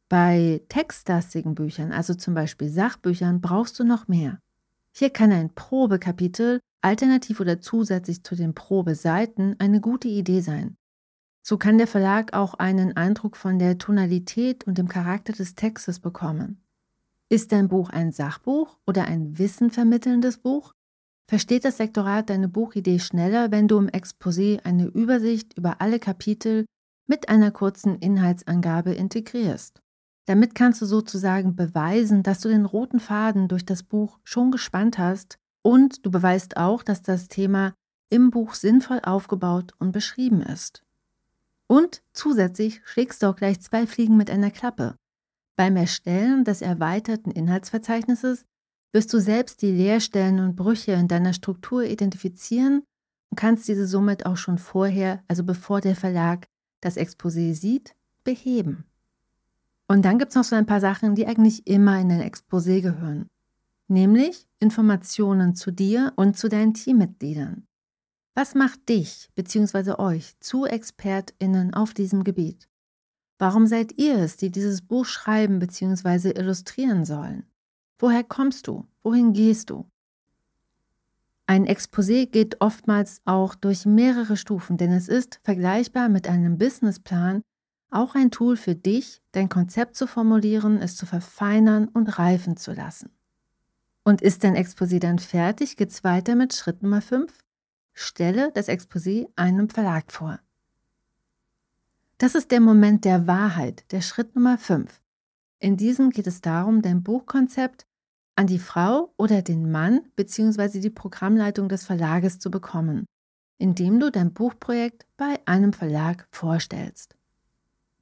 Bei 0.09 0.61
textlastigen 0.67 1.55
Büchern, 1.55 1.91
also 1.91 2.13
zum 2.13 2.33
Beispiel 2.33 2.69
Sachbüchern, 2.69 3.39
brauchst 3.39 3.79
du 3.79 3.85
noch 3.85 4.07
mehr. 4.07 4.39
Hier 4.91 5.09
kann 5.09 5.31
ein 5.31 5.55
Probekapitel 5.55 6.59
alternativ 6.81 7.39
oder 7.39 7.61
zusätzlich 7.61 8.23
zu 8.23 8.35
den 8.35 8.53
Probeseiten 8.53 9.55
eine 9.59 9.79
gute 9.79 10.09
Idee 10.09 10.41
sein. 10.41 10.75
So 11.41 11.57
kann 11.57 11.77
der 11.77 11.87
Verlag 11.87 12.33
auch 12.33 12.55
einen 12.55 12.97
Eindruck 12.97 13.37
von 13.37 13.59
der 13.59 13.77
Tonalität 13.77 14.65
und 14.65 14.77
dem 14.77 14.89
Charakter 14.89 15.33
des 15.33 15.55
Textes 15.55 15.99
bekommen. 15.99 16.62
Ist 17.29 17.51
dein 17.51 17.67
Buch 17.67 17.89
ein 17.89 18.11
Sachbuch 18.11 18.77
oder 18.85 19.05
ein 19.05 19.37
wissenvermittelndes 19.37 20.37
Buch? 20.37 20.73
Versteht 21.27 21.65
das 21.65 21.79
Lektorat 21.79 22.29
deine 22.29 22.49
Buchidee 22.49 22.99
schneller, 22.99 23.51
wenn 23.51 23.67
du 23.67 23.77
im 23.77 23.89
Exposé 23.89 24.63
eine 24.65 24.85
Übersicht 24.85 25.57
über 25.57 25.81
alle 25.81 25.99
Kapitel 25.99 26.65
mit 27.07 27.29
einer 27.29 27.51
kurzen 27.51 27.97
Inhaltsangabe 27.97 28.93
integrierst. 28.93 29.81
Damit 30.25 30.55
kannst 30.55 30.81
du 30.81 30.85
sozusagen 30.85 31.55
beweisen, 31.55 32.23
dass 32.23 32.39
du 32.39 32.49
den 32.49 32.65
roten 32.65 32.99
Faden 32.99 33.47
durch 33.47 33.65
das 33.65 33.83
Buch 33.83 34.19
schon 34.23 34.51
gespannt 34.51 34.97
hast 34.97 35.37
und 35.63 36.05
du 36.05 36.11
beweist 36.11 36.57
auch, 36.57 36.83
dass 36.83 37.01
das 37.01 37.27
Thema 37.27 37.73
im 38.09 38.29
Buch 38.29 38.53
sinnvoll 38.53 38.99
aufgebaut 39.03 39.73
und 39.79 39.91
beschrieben 39.91 40.41
ist. 40.41 40.83
Und 41.67 42.03
zusätzlich 42.13 42.81
schlägst 42.85 43.23
du 43.23 43.27
auch 43.27 43.35
gleich 43.35 43.59
zwei 43.61 43.87
Fliegen 43.87 44.17
mit 44.17 44.29
einer 44.29 44.51
Klappe. 44.51 44.95
Beim 45.55 45.75
Erstellen 45.75 46.43
des 46.43 46.61
erweiterten 46.61 47.31
Inhaltsverzeichnisses 47.31 48.45
wirst 48.91 49.13
du 49.13 49.19
selbst 49.19 49.61
die 49.61 49.71
Leerstellen 49.71 50.39
und 50.39 50.55
Brüche 50.55 50.93
in 50.93 51.07
deiner 51.07 51.33
Struktur 51.33 51.83
identifizieren 51.83 52.83
und 53.29 53.37
kannst 53.37 53.67
diese 53.67 53.87
somit 53.87 54.25
auch 54.25 54.37
schon 54.37 54.57
vorher, 54.57 55.23
also 55.27 55.43
bevor 55.43 55.81
der 55.81 55.95
Verlag 55.95 56.47
das 56.81 56.97
Exposé 56.97 57.53
sieht, 57.53 57.95
beheben. 58.23 58.85
Und 59.87 60.03
dann 60.05 60.19
gibt 60.19 60.29
es 60.29 60.35
noch 60.35 60.43
so 60.43 60.55
ein 60.55 60.65
paar 60.65 60.79
Sachen, 60.81 61.15
die 61.15 61.27
eigentlich 61.27 61.67
immer 61.67 61.99
in 61.99 62.11
ein 62.11 62.21
Exposé 62.21 62.81
gehören 62.81 63.29
nämlich 63.87 64.47
Informationen 64.59 65.55
zu 65.55 65.71
dir 65.71 66.13
und 66.15 66.37
zu 66.37 66.49
deinen 66.49 66.73
Teammitgliedern. 66.73 67.67
Was 68.33 68.55
macht 68.55 68.89
dich 68.89 69.29
bzw. 69.35 70.01
euch 70.01 70.33
zu 70.39 70.65
Expertinnen 70.65 71.73
auf 71.73 71.93
diesem 71.93 72.23
Gebiet? 72.23 72.67
Warum 73.37 73.67
seid 73.67 73.97
ihr 73.97 74.17
es, 74.17 74.37
die 74.37 74.51
dieses 74.51 74.81
Buch 74.81 75.05
schreiben 75.05 75.59
bzw. 75.59 76.31
illustrieren 76.31 77.05
sollen? 77.05 77.45
Woher 77.97 78.23
kommst 78.23 78.67
du? 78.67 78.85
Wohin 79.01 79.33
gehst 79.33 79.69
du? 79.69 79.85
Ein 81.45 81.67
Exposé 81.67 82.25
geht 82.25 82.61
oftmals 82.61 83.21
auch 83.25 83.53
durch 83.55 83.85
mehrere 83.85 84.37
Stufen, 84.37 84.77
denn 84.77 84.91
es 84.91 85.07
ist 85.07 85.39
vergleichbar 85.43 86.09
mit 86.09 86.27
einem 86.27 86.57
Businessplan 86.57 87.43
auch 87.93 88.15
ein 88.15 88.31
Tool 88.31 88.57
für 88.57 88.75
dich, 88.75 89.21
dein 89.33 89.49
Konzept 89.49 89.95
zu 89.95 90.07
formulieren, 90.07 90.81
es 90.81 90.95
zu 90.95 91.05
verfeinern 91.05 91.87
und 91.87 92.17
reifen 92.17 92.57
zu 92.57 92.73
lassen. 92.73 93.11
Und 94.03 94.21
ist 94.21 94.43
dein 94.43 94.55
Exposé 94.55 94.99
dann 94.99 95.19
fertig, 95.19 95.77
geht's 95.77 96.03
weiter 96.03 96.35
mit 96.35 96.53
Schritt 96.53 96.81
Nummer 96.81 97.01
5. 97.01 97.31
Stelle 97.93 98.51
das 98.53 98.67
Exposé 98.67 99.27
einem 99.35 99.69
Verlag 99.69 100.11
vor. 100.11 100.39
Das 102.17 102.35
ist 102.35 102.51
der 102.51 102.61
Moment 102.61 103.05
der 103.05 103.27
Wahrheit, 103.27 103.91
der 103.91 104.01
Schritt 104.01 104.35
Nummer 104.35 104.57
5. 104.57 105.01
In 105.59 105.77
diesem 105.77 106.09
geht 106.11 106.27
es 106.27 106.41
darum, 106.41 106.81
dein 106.81 107.03
Buchkonzept 107.03 107.85
an 108.35 108.47
die 108.47 108.59
Frau 108.59 109.13
oder 109.17 109.41
den 109.41 109.71
Mann 109.71 110.01
bzw. 110.15 110.79
die 110.79 110.89
Programmleitung 110.89 111.69
des 111.69 111.85
Verlages 111.85 112.39
zu 112.39 112.51
bekommen, 112.51 113.05
indem 113.57 113.99
du 113.99 114.11
dein 114.11 114.33
Buchprojekt 114.33 115.05
bei 115.17 115.39
einem 115.45 115.73
Verlag 115.73 116.27
vorstellst. 116.31 117.15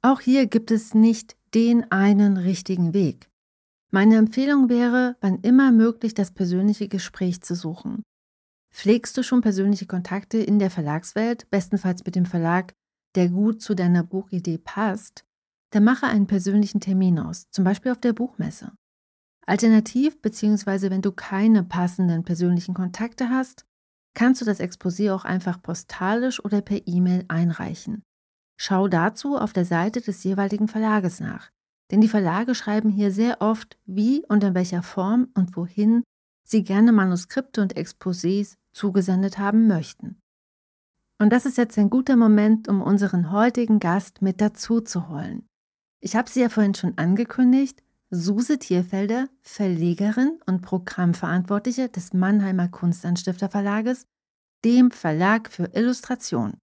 Auch 0.02 0.20
hier 0.20 0.46
gibt 0.46 0.70
es 0.70 0.94
nicht 0.94 1.36
den 1.54 1.90
einen 1.90 2.36
richtigen 2.36 2.94
Weg. 2.94 3.30
Meine 3.90 4.16
Empfehlung 4.16 4.68
wäre, 4.68 5.16
wann 5.20 5.40
immer 5.40 5.70
möglich, 5.70 6.14
das 6.14 6.30
persönliche 6.30 6.88
Gespräch 6.88 7.42
zu 7.42 7.54
suchen. 7.54 8.02
Pflegst 8.70 9.16
du 9.16 9.22
schon 9.22 9.42
persönliche 9.42 9.86
Kontakte 9.86 10.38
in 10.38 10.58
der 10.58 10.70
Verlagswelt, 10.70 11.50
bestenfalls 11.50 12.04
mit 12.04 12.16
dem 12.16 12.24
Verlag, 12.24 12.72
der 13.14 13.28
gut 13.28 13.62
zu 13.62 13.74
deiner 13.74 14.02
Buchidee 14.02 14.58
passt, 14.58 15.24
dann 15.70 15.84
mache 15.84 16.06
einen 16.06 16.26
persönlichen 16.26 16.80
Termin 16.80 17.18
aus, 17.18 17.48
zum 17.50 17.64
Beispiel 17.64 17.92
auf 17.92 18.00
der 18.00 18.12
Buchmesse. 18.12 18.72
Alternativ, 19.46 20.20
beziehungsweise 20.20 20.90
wenn 20.90 21.02
du 21.02 21.12
keine 21.12 21.64
passenden 21.64 22.22
persönlichen 22.24 22.74
Kontakte 22.74 23.30
hast, 23.30 23.64
kannst 24.14 24.40
du 24.40 24.44
das 24.44 24.60
Exposé 24.60 25.12
auch 25.12 25.24
einfach 25.24 25.60
postalisch 25.62 26.44
oder 26.44 26.60
per 26.60 26.86
E-Mail 26.86 27.24
einreichen. 27.28 28.02
Schau 28.56 28.86
dazu 28.86 29.36
auf 29.36 29.52
der 29.52 29.64
Seite 29.64 30.00
des 30.00 30.22
jeweiligen 30.22 30.68
Verlages 30.68 31.20
nach. 31.20 31.50
Denn 31.90 32.00
die 32.00 32.08
Verlage 32.08 32.54
schreiben 32.54 32.88
hier 32.88 33.10
sehr 33.10 33.40
oft, 33.40 33.78
wie 33.84 34.24
und 34.26 34.44
in 34.44 34.54
welcher 34.54 34.82
Form 34.82 35.28
und 35.34 35.56
wohin 35.56 36.04
sie 36.44 36.62
gerne 36.62 36.92
Manuskripte 36.92 37.60
und 37.60 37.76
Exposés 37.76 38.56
zugesendet 38.72 39.38
haben 39.38 39.66
möchten. 39.66 40.21
Und 41.22 41.30
das 41.30 41.46
ist 41.46 41.56
jetzt 41.56 41.78
ein 41.78 41.88
guter 41.88 42.16
Moment, 42.16 42.66
um 42.66 42.82
unseren 42.82 43.30
heutigen 43.30 43.78
Gast 43.78 44.22
mit 44.22 44.40
dazu 44.40 44.80
zu 44.80 45.08
holen. 45.08 45.48
Ich 46.00 46.16
habe 46.16 46.28
sie 46.28 46.40
ja 46.40 46.48
vorhin 46.48 46.74
schon 46.74 46.98
angekündigt, 46.98 47.80
Suse 48.10 48.58
Tierfelder, 48.58 49.28
Verlegerin 49.40 50.40
und 50.46 50.62
Programmverantwortliche 50.62 51.88
des 51.88 52.12
Mannheimer 52.12 52.66
Kunstanstifter 52.66 53.48
Verlages, 53.48 54.08
dem 54.64 54.90
Verlag 54.90 55.48
für 55.48 55.70
Illustration. 55.76 56.58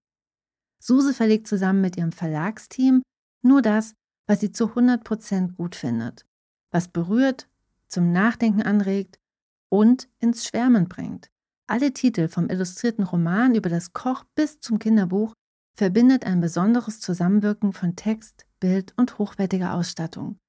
Suse 0.78 1.14
verlegt 1.14 1.48
zusammen 1.48 1.80
mit 1.80 1.96
ihrem 1.96 2.12
Verlagsteam 2.12 3.02
nur 3.42 3.62
das, 3.62 3.94
was 4.28 4.42
sie 4.42 4.52
zu 4.52 4.66
100% 4.66 5.56
gut 5.56 5.74
findet, 5.74 6.26
was 6.70 6.90
berührt, 6.90 7.48
zum 7.88 8.12
Nachdenken 8.12 8.64
anregt 8.64 9.22
und 9.70 10.10
ins 10.20 10.46
Schwärmen 10.46 10.90
bringt. 10.90 11.32
Alle 11.70 11.94
Titel 11.94 12.30
vom 12.30 12.50
illustrierten 12.50 13.04
Roman 13.04 13.54
über 13.54 13.70
das 13.70 13.94
Koch 13.94 14.24
bis 14.34 14.60
zum 14.60 14.80
Kinderbuch 14.80 15.34
verbindet 15.76 16.26
ein 16.26 16.42
besonderes 16.42 17.00
Zusammenwirken 17.00 17.74
von 17.74 17.96
Text, 17.96 18.48
Bild 18.60 18.92
und 18.98 19.20
hochwertiger 19.20 19.76
Ausstattung. 19.76 20.40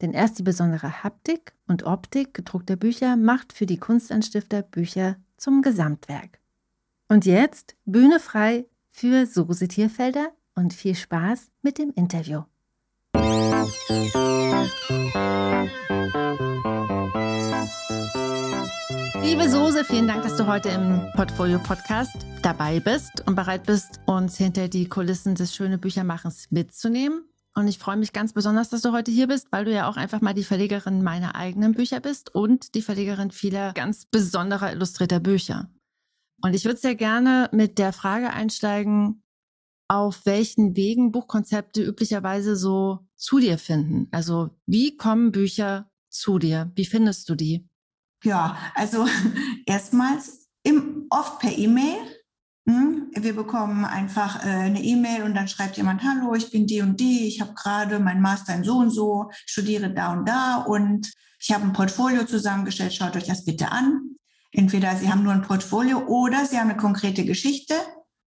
Denn 0.00 0.14
erst 0.14 0.38
die 0.38 0.42
besondere 0.42 1.04
Haptik 1.04 1.52
und 1.66 1.82
Optik 1.82 2.32
gedruckter 2.32 2.76
Bücher 2.76 3.16
macht 3.16 3.52
für 3.52 3.66
die 3.66 3.76
Kunstanstifter 3.76 4.62
Bücher 4.62 5.16
zum 5.36 5.60
Gesamtwerk. 5.60 6.40
Und 7.08 7.26
jetzt 7.26 7.76
Bühne 7.84 8.18
frei 8.18 8.64
für 8.90 9.26
Suse 9.26 9.68
Tierfelder 9.68 10.32
und 10.54 10.72
viel 10.72 10.94
Spaß 10.94 11.50
mit 11.60 11.76
dem 11.76 11.92
Interview. 11.94 12.44
Liebe 19.22 19.48
Sose, 19.48 19.84
vielen 19.84 20.06
Dank, 20.06 20.22
dass 20.22 20.36
du 20.36 20.46
heute 20.46 20.68
im 20.70 21.00
Portfolio-Podcast 21.14 22.26
dabei 22.42 22.80
bist 22.80 23.26
und 23.26 23.34
bereit 23.34 23.64
bist, 23.64 24.00
uns 24.06 24.36
hinter 24.36 24.68
die 24.68 24.88
Kulissen 24.88 25.34
des 25.34 25.54
schönen 25.54 25.80
Büchermachens 25.80 26.50
mitzunehmen. 26.50 27.24
Und 27.54 27.68
ich 27.68 27.78
freue 27.78 27.96
mich 27.96 28.12
ganz 28.12 28.32
besonders, 28.32 28.68
dass 28.68 28.82
du 28.82 28.92
heute 28.92 29.10
hier 29.10 29.26
bist, 29.26 29.48
weil 29.50 29.64
du 29.64 29.72
ja 29.72 29.88
auch 29.88 29.96
einfach 29.96 30.20
mal 30.20 30.34
die 30.34 30.44
Verlegerin 30.44 31.02
meiner 31.02 31.34
eigenen 31.34 31.72
Bücher 31.72 32.00
bist 32.00 32.34
und 32.34 32.74
die 32.74 32.82
Verlegerin 32.82 33.30
vieler 33.30 33.72
ganz 33.72 34.06
besonderer 34.06 34.72
illustrierter 34.72 35.20
Bücher. 35.20 35.70
Und 36.42 36.54
ich 36.54 36.64
würde 36.64 36.78
sehr 36.78 36.94
gerne 36.94 37.48
mit 37.52 37.78
der 37.78 37.92
Frage 37.92 38.30
einsteigen, 38.30 39.22
auf 39.88 40.24
welchen 40.24 40.76
Wegen 40.76 41.12
Buchkonzepte 41.12 41.82
üblicherweise 41.82 42.56
so 42.56 43.00
zu 43.16 43.40
dir 43.40 43.58
finden. 43.58 44.08
Also 44.12 44.50
wie 44.66 44.96
kommen 44.96 45.32
Bücher 45.32 45.90
zu 46.08 46.38
dir? 46.38 46.70
Wie 46.74 46.86
findest 46.86 47.28
du 47.28 47.34
die? 47.34 47.69
Ja, 48.22 48.56
also 48.74 49.06
erstmals 49.66 50.48
im, 50.62 51.06
oft 51.10 51.38
per 51.38 51.56
E-Mail. 51.56 51.98
Hm, 52.68 53.10
wir 53.14 53.34
bekommen 53.34 53.84
einfach 53.84 54.44
äh, 54.44 54.48
eine 54.48 54.82
E-Mail 54.82 55.22
und 55.22 55.34
dann 55.34 55.48
schreibt 55.48 55.76
jemand, 55.76 56.02
hallo, 56.02 56.34
ich 56.34 56.50
bin 56.50 56.66
die 56.66 56.82
und 56.82 57.00
die, 57.00 57.26
ich 57.26 57.40
habe 57.40 57.54
gerade 57.54 57.98
mein 57.98 58.20
Master 58.20 58.54
in 58.54 58.64
so 58.64 58.76
und 58.76 58.90
so, 58.90 59.30
studiere 59.46 59.92
da 59.92 60.12
und 60.12 60.28
da 60.28 60.56
und 60.56 61.10
ich 61.40 61.52
habe 61.52 61.64
ein 61.64 61.72
Portfolio 61.72 62.24
zusammengestellt, 62.24 62.92
schaut 62.92 63.16
euch 63.16 63.26
das 63.26 63.46
bitte 63.46 63.72
an. 63.72 64.16
Entweder 64.52 64.94
Sie 64.96 65.10
haben 65.10 65.22
nur 65.22 65.32
ein 65.32 65.42
Portfolio 65.42 66.00
oder 66.06 66.44
Sie 66.44 66.58
haben 66.58 66.68
eine 66.68 66.78
konkrete 66.78 67.24
Geschichte 67.24 67.74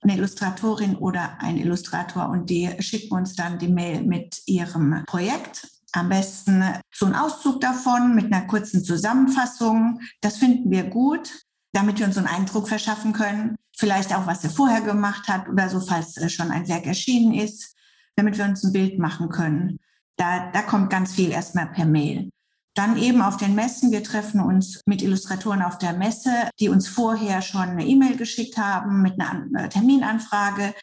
eine 0.02 0.16
Illustratorin 0.16 0.96
oder 0.96 1.38
ein 1.40 1.56
Illustrator 1.56 2.28
und 2.28 2.50
die 2.50 2.70
schicken 2.80 3.14
uns 3.14 3.34
dann 3.34 3.58
die 3.58 3.68
Mail 3.68 4.02
mit 4.02 4.42
ihrem 4.46 5.04
Projekt. 5.06 5.68
Am 5.92 6.08
besten 6.08 6.64
so 6.90 7.06
ein 7.06 7.14
Auszug 7.14 7.60
davon 7.60 8.14
mit 8.14 8.32
einer 8.32 8.46
kurzen 8.46 8.82
Zusammenfassung. 8.82 10.00
Das 10.20 10.38
finden 10.38 10.70
wir 10.70 10.84
gut, 10.84 11.44
damit 11.72 11.98
wir 11.98 12.06
uns 12.06 12.16
einen 12.16 12.26
Eindruck 12.26 12.68
verschaffen 12.68 13.12
können. 13.12 13.56
Vielleicht 13.76 14.14
auch, 14.14 14.26
was 14.26 14.42
sie 14.42 14.48
vorher 14.48 14.80
gemacht 14.80 15.28
hat 15.28 15.48
oder 15.48 15.68
so, 15.68 15.80
falls 15.80 16.14
schon 16.32 16.50
ein 16.50 16.68
Werk 16.68 16.86
erschienen 16.86 17.34
ist, 17.34 17.74
damit 18.16 18.38
wir 18.38 18.44
uns 18.44 18.64
ein 18.64 18.72
Bild 18.72 18.98
machen 18.98 19.28
können. 19.28 19.78
Da, 20.16 20.50
da 20.50 20.62
kommt 20.62 20.90
ganz 20.90 21.14
viel 21.14 21.30
erstmal 21.30 21.66
per 21.66 21.86
Mail. 21.86 22.30
Dann 22.74 22.96
eben 22.96 23.20
auf 23.20 23.36
den 23.36 23.54
Messen. 23.54 23.90
Wir 23.90 24.02
treffen 24.02 24.40
uns 24.40 24.80
mit 24.86 25.02
Illustratoren 25.02 25.62
auf 25.62 25.78
der 25.78 25.92
Messe, 25.92 26.48
die 26.58 26.70
uns 26.70 26.88
vorher 26.88 27.42
schon 27.42 27.62
eine 27.62 27.86
E-Mail 27.86 28.16
geschickt 28.16 28.56
haben 28.56 29.02
mit 29.02 29.20
einer 29.20 29.68
Terminanfrage. 29.68 30.74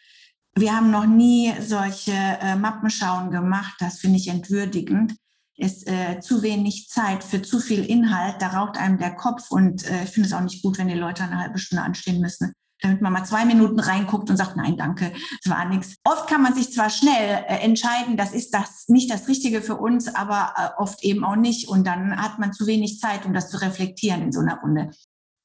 Wir 0.55 0.75
haben 0.75 0.91
noch 0.91 1.05
nie 1.05 1.53
solche 1.61 2.11
äh, 2.11 2.55
Mappenschauen 2.55 3.31
gemacht. 3.31 3.75
Das 3.79 3.99
finde 3.99 4.17
ich 4.17 4.27
entwürdigend. 4.27 5.15
Ist 5.55 5.87
äh, 5.87 6.19
zu 6.21 6.41
wenig 6.41 6.87
Zeit 6.89 7.23
für 7.23 7.41
zu 7.41 7.59
viel 7.59 7.83
Inhalt. 7.83 8.41
Da 8.41 8.49
raucht 8.49 8.77
einem 8.77 8.97
der 8.97 9.15
Kopf 9.15 9.51
und 9.51 9.85
äh, 9.85 10.03
ich 10.03 10.09
finde 10.11 10.27
es 10.27 10.33
auch 10.33 10.41
nicht 10.41 10.63
gut, 10.63 10.77
wenn 10.77 10.87
die 10.87 10.93
Leute 10.93 11.23
eine 11.23 11.39
halbe 11.39 11.59
Stunde 11.59 11.83
anstehen 11.83 12.21
müssen 12.21 12.53
damit 12.81 13.01
man 13.01 13.13
mal 13.13 13.25
zwei 13.25 13.45
Minuten 13.45 13.79
reinguckt 13.79 14.29
und 14.29 14.37
sagt, 14.37 14.55
nein, 14.55 14.77
danke, 14.77 15.11
es 15.43 15.49
war 15.49 15.65
nichts. 15.65 15.95
Oft 16.03 16.27
kann 16.27 16.41
man 16.41 16.53
sich 16.53 16.71
zwar 16.71 16.89
schnell 16.89 17.43
äh, 17.47 17.59
entscheiden, 17.59 18.17
das 18.17 18.31
ist 18.31 18.53
das 18.53 18.87
nicht 18.87 19.11
das 19.11 19.27
Richtige 19.27 19.61
für 19.61 19.75
uns, 19.75 20.13
aber 20.13 20.53
äh, 20.55 20.81
oft 20.81 21.03
eben 21.03 21.23
auch 21.23 21.35
nicht. 21.35 21.67
Und 21.67 21.85
dann 21.85 22.15
hat 22.15 22.39
man 22.39 22.53
zu 22.53 22.67
wenig 22.67 22.99
Zeit, 22.99 23.25
um 23.25 23.33
das 23.33 23.49
zu 23.49 23.57
reflektieren 23.61 24.21
in 24.21 24.31
so 24.31 24.39
einer 24.39 24.59
Runde. 24.61 24.91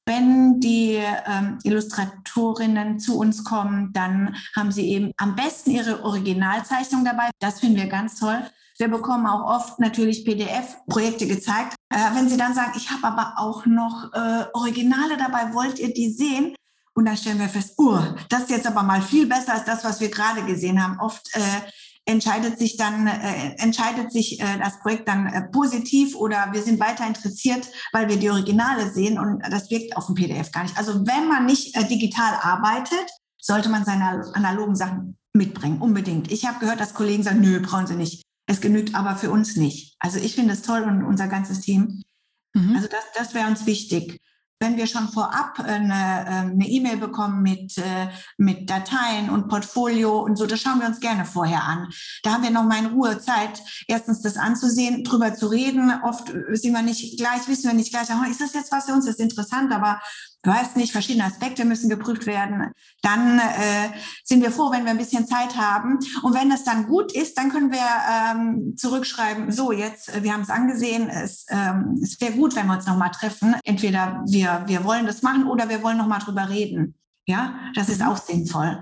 Wenn 0.05 0.59
die 0.59 0.99
ähm, 1.25 1.57
Illustratorinnen 1.63 2.99
zu 2.99 3.17
uns 3.17 3.43
kommen, 3.43 3.91
dann 3.91 4.35
haben 4.55 4.71
sie 4.71 4.87
eben 4.89 5.11
am 5.17 5.35
besten 5.35 5.71
ihre 5.71 6.03
Originalzeichnung 6.03 7.03
dabei. 7.03 7.31
Das 7.39 7.59
finden 7.59 7.77
wir 7.77 7.87
ganz 7.87 8.19
toll. 8.19 8.39
Wir 8.77 8.89
bekommen 8.89 9.25
auch 9.25 9.49
oft 9.49 9.79
natürlich 9.79 10.25
PDF-Projekte 10.25 11.27
gezeigt. 11.27 11.75
Äh, 11.89 11.97
wenn 12.13 12.29
Sie 12.29 12.37
dann 12.37 12.53
sagen, 12.53 12.73
ich 12.75 12.91
habe 12.91 13.07
aber 13.07 13.35
auch 13.37 13.65
noch 13.65 14.11
äh, 14.13 14.45
Originale 14.53 15.17
dabei, 15.17 15.53
wollt 15.53 15.79
ihr 15.79 15.93
die 15.93 16.11
sehen? 16.11 16.55
Und 16.93 17.05
dann 17.05 17.17
stellen 17.17 17.39
wir 17.39 17.49
fest, 17.49 17.73
oh, 17.77 17.99
das 18.29 18.43
ist 18.43 18.49
jetzt 18.51 18.67
aber 18.67 18.83
mal 18.83 19.01
viel 19.01 19.27
besser 19.27 19.53
als 19.53 19.65
das, 19.65 19.83
was 19.83 19.99
wir 19.99 20.09
gerade 20.09 20.43
gesehen 20.45 20.81
haben. 20.81 20.99
Oft 20.99 21.29
äh, 21.33 21.39
entscheidet 22.05 22.59
sich 22.59 22.77
dann, 22.77 23.07
äh, 23.07 23.55
entscheidet 23.57 24.11
sich 24.11 24.39
äh, 24.39 24.59
das 24.59 24.79
Projekt 24.79 25.07
dann 25.07 25.27
äh, 25.27 25.41
positiv 25.49 26.15
oder 26.15 26.49
wir 26.51 26.61
sind 26.61 26.79
weiter 26.79 27.05
interessiert, 27.05 27.67
weil 27.91 28.07
wir 28.07 28.17
die 28.17 28.29
Originale 28.29 28.91
sehen 28.91 29.17
und 29.17 29.41
das 29.49 29.69
wirkt 29.71 29.97
auf 29.97 30.05
dem 30.05 30.15
PDF 30.15 30.51
gar 30.51 30.63
nicht. 30.63 30.77
Also 30.77 31.05
wenn 31.05 31.27
man 31.27 31.45
nicht 31.45 31.75
äh, 31.75 31.83
digital 31.85 32.35
arbeitet, 32.41 33.09
sollte 33.41 33.69
man 33.69 33.85
seine 33.85 34.23
analogen 34.33 34.75
Sachen 34.75 35.17
mitbringen, 35.33 35.81
unbedingt. 35.81 36.31
Ich 36.31 36.45
habe 36.45 36.59
gehört, 36.59 36.79
dass 36.79 36.93
Kollegen 36.93 37.23
sagen, 37.23 37.41
nö, 37.41 37.59
brauchen 37.59 37.87
sie 37.87 37.95
nicht. 37.95 38.23
Es 38.47 38.61
genügt 38.61 38.93
aber 38.95 39.15
für 39.15 39.31
uns 39.31 39.55
nicht. 39.55 39.95
Also 39.99 40.19
ich 40.19 40.35
finde 40.35 40.53
es 40.53 40.61
toll 40.61 40.83
und 40.83 41.03
unser 41.03 41.27
ganzes 41.27 41.61
Team. 41.61 42.03
Mhm. 42.53 42.75
Also 42.75 42.87
das, 42.87 43.03
das 43.15 43.33
wäre 43.33 43.47
uns 43.47 43.65
wichtig 43.65 44.21
wenn 44.59 44.77
wir 44.77 44.87
schon 44.87 45.09
vorab 45.09 45.59
eine 45.59 46.25
ähm, 46.27 46.61
E-Mail 46.61 46.97
bekommen 46.97 47.41
mit, 47.41 47.77
äh, 47.77 48.07
mit 48.37 48.69
Dateien 48.69 49.29
und 49.29 49.49
Portfolio 49.49 50.19
und 50.19 50.37
so, 50.37 50.45
das 50.45 50.61
schauen 50.61 50.79
wir 50.79 50.87
uns 50.87 50.99
gerne 50.99 51.25
vorher 51.25 51.63
an. 51.63 51.89
Da 52.23 52.33
haben 52.33 52.43
wir 52.43 52.51
noch 52.51 52.63
mal 52.63 52.79
in 52.79 52.87
Ruhe 52.87 53.19
Zeit, 53.19 53.61
erstens 53.87 54.21
das 54.21 54.37
anzusehen, 54.37 55.03
drüber 55.03 55.35
zu 55.35 55.47
reden. 55.47 55.91
Oft 56.03 56.31
sind 56.53 56.73
wir 56.73 56.81
nicht 56.81 57.17
gleich, 57.17 57.47
wissen 57.47 57.67
wir 57.67 57.73
nicht 57.73 57.91
gleich, 57.91 58.07
ist 58.29 58.41
das 58.41 58.53
jetzt 58.53 58.71
was 58.71 58.85
für 58.85 58.93
uns, 58.93 59.05
das 59.05 59.15
ist 59.15 59.21
interessant, 59.21 59.73
aber 59.73 59.99
du 60.45 60.51
weißt 60.51 60.77
nicht, 60.77 60.91
verschiedene 60.91 61.25
Aspekte 61.25 61.65
müssen 61.65 61.89
geprüft 61.89 62.25
werden. 62.25 62.71
Dann 63.01 63.39
äh, 63.39 63.89
sind 64.23 64.41
wir 64.41 64.51
froh, 64.51 64.71
wenn 64.71 64.83
wir 64.83 64.91
ein 64.91 64.97
bisschen 64.97 65.27
Zeit 65.27 65.57
haben. 65.57 65.99
Und 66.21 66.33
wenn 66.33 66.49
das 66.49 66.63
dann 66.63 66.87
gut 66.87 67.11
ist, 67.11 67.37
dann 67.37 67.49
können 67.49 67.71
wir 67.71 67.79
ähm, 67.79 68.77
zurückschreiben, 68.77 69.51
so 69.51 69.71
jetzt, 69.71 70.13
äh, 70.13 70.23
wir 70.23 70.33
haben 70.33 70.41
es 70.41 70.49
angesehen, 70.49 71.09
es, 71.09 71.45
ähm, 71.49 71.99
es 72.01 72.21
wäre 72.21 72.33
gut, 72.33 72.55
wenn 72.55 72.67
wir 72.67 72.75
uns 72.75 72.85
nochmal 72.85 73.11
treffen. 73.11 73.55
Entweder 73.63 74.23
wir, 74.27 74.63
wir 74.67 74.83
wollen 74.83 75.07
das 75.07 75.23
machen 75.23 75.47
oder 75.47 75.67
wir 75.67 75.81
wollen 75.81 75.97
nochmal 75.97 76.19
drüber 76.19 76.49
reden. 76.49 76.95
Ja, 77.25 77.55
das 77.73 77.89
ist 77.89 78.03
auch 78.03 78.17
sinnvoll. 78.17 78.79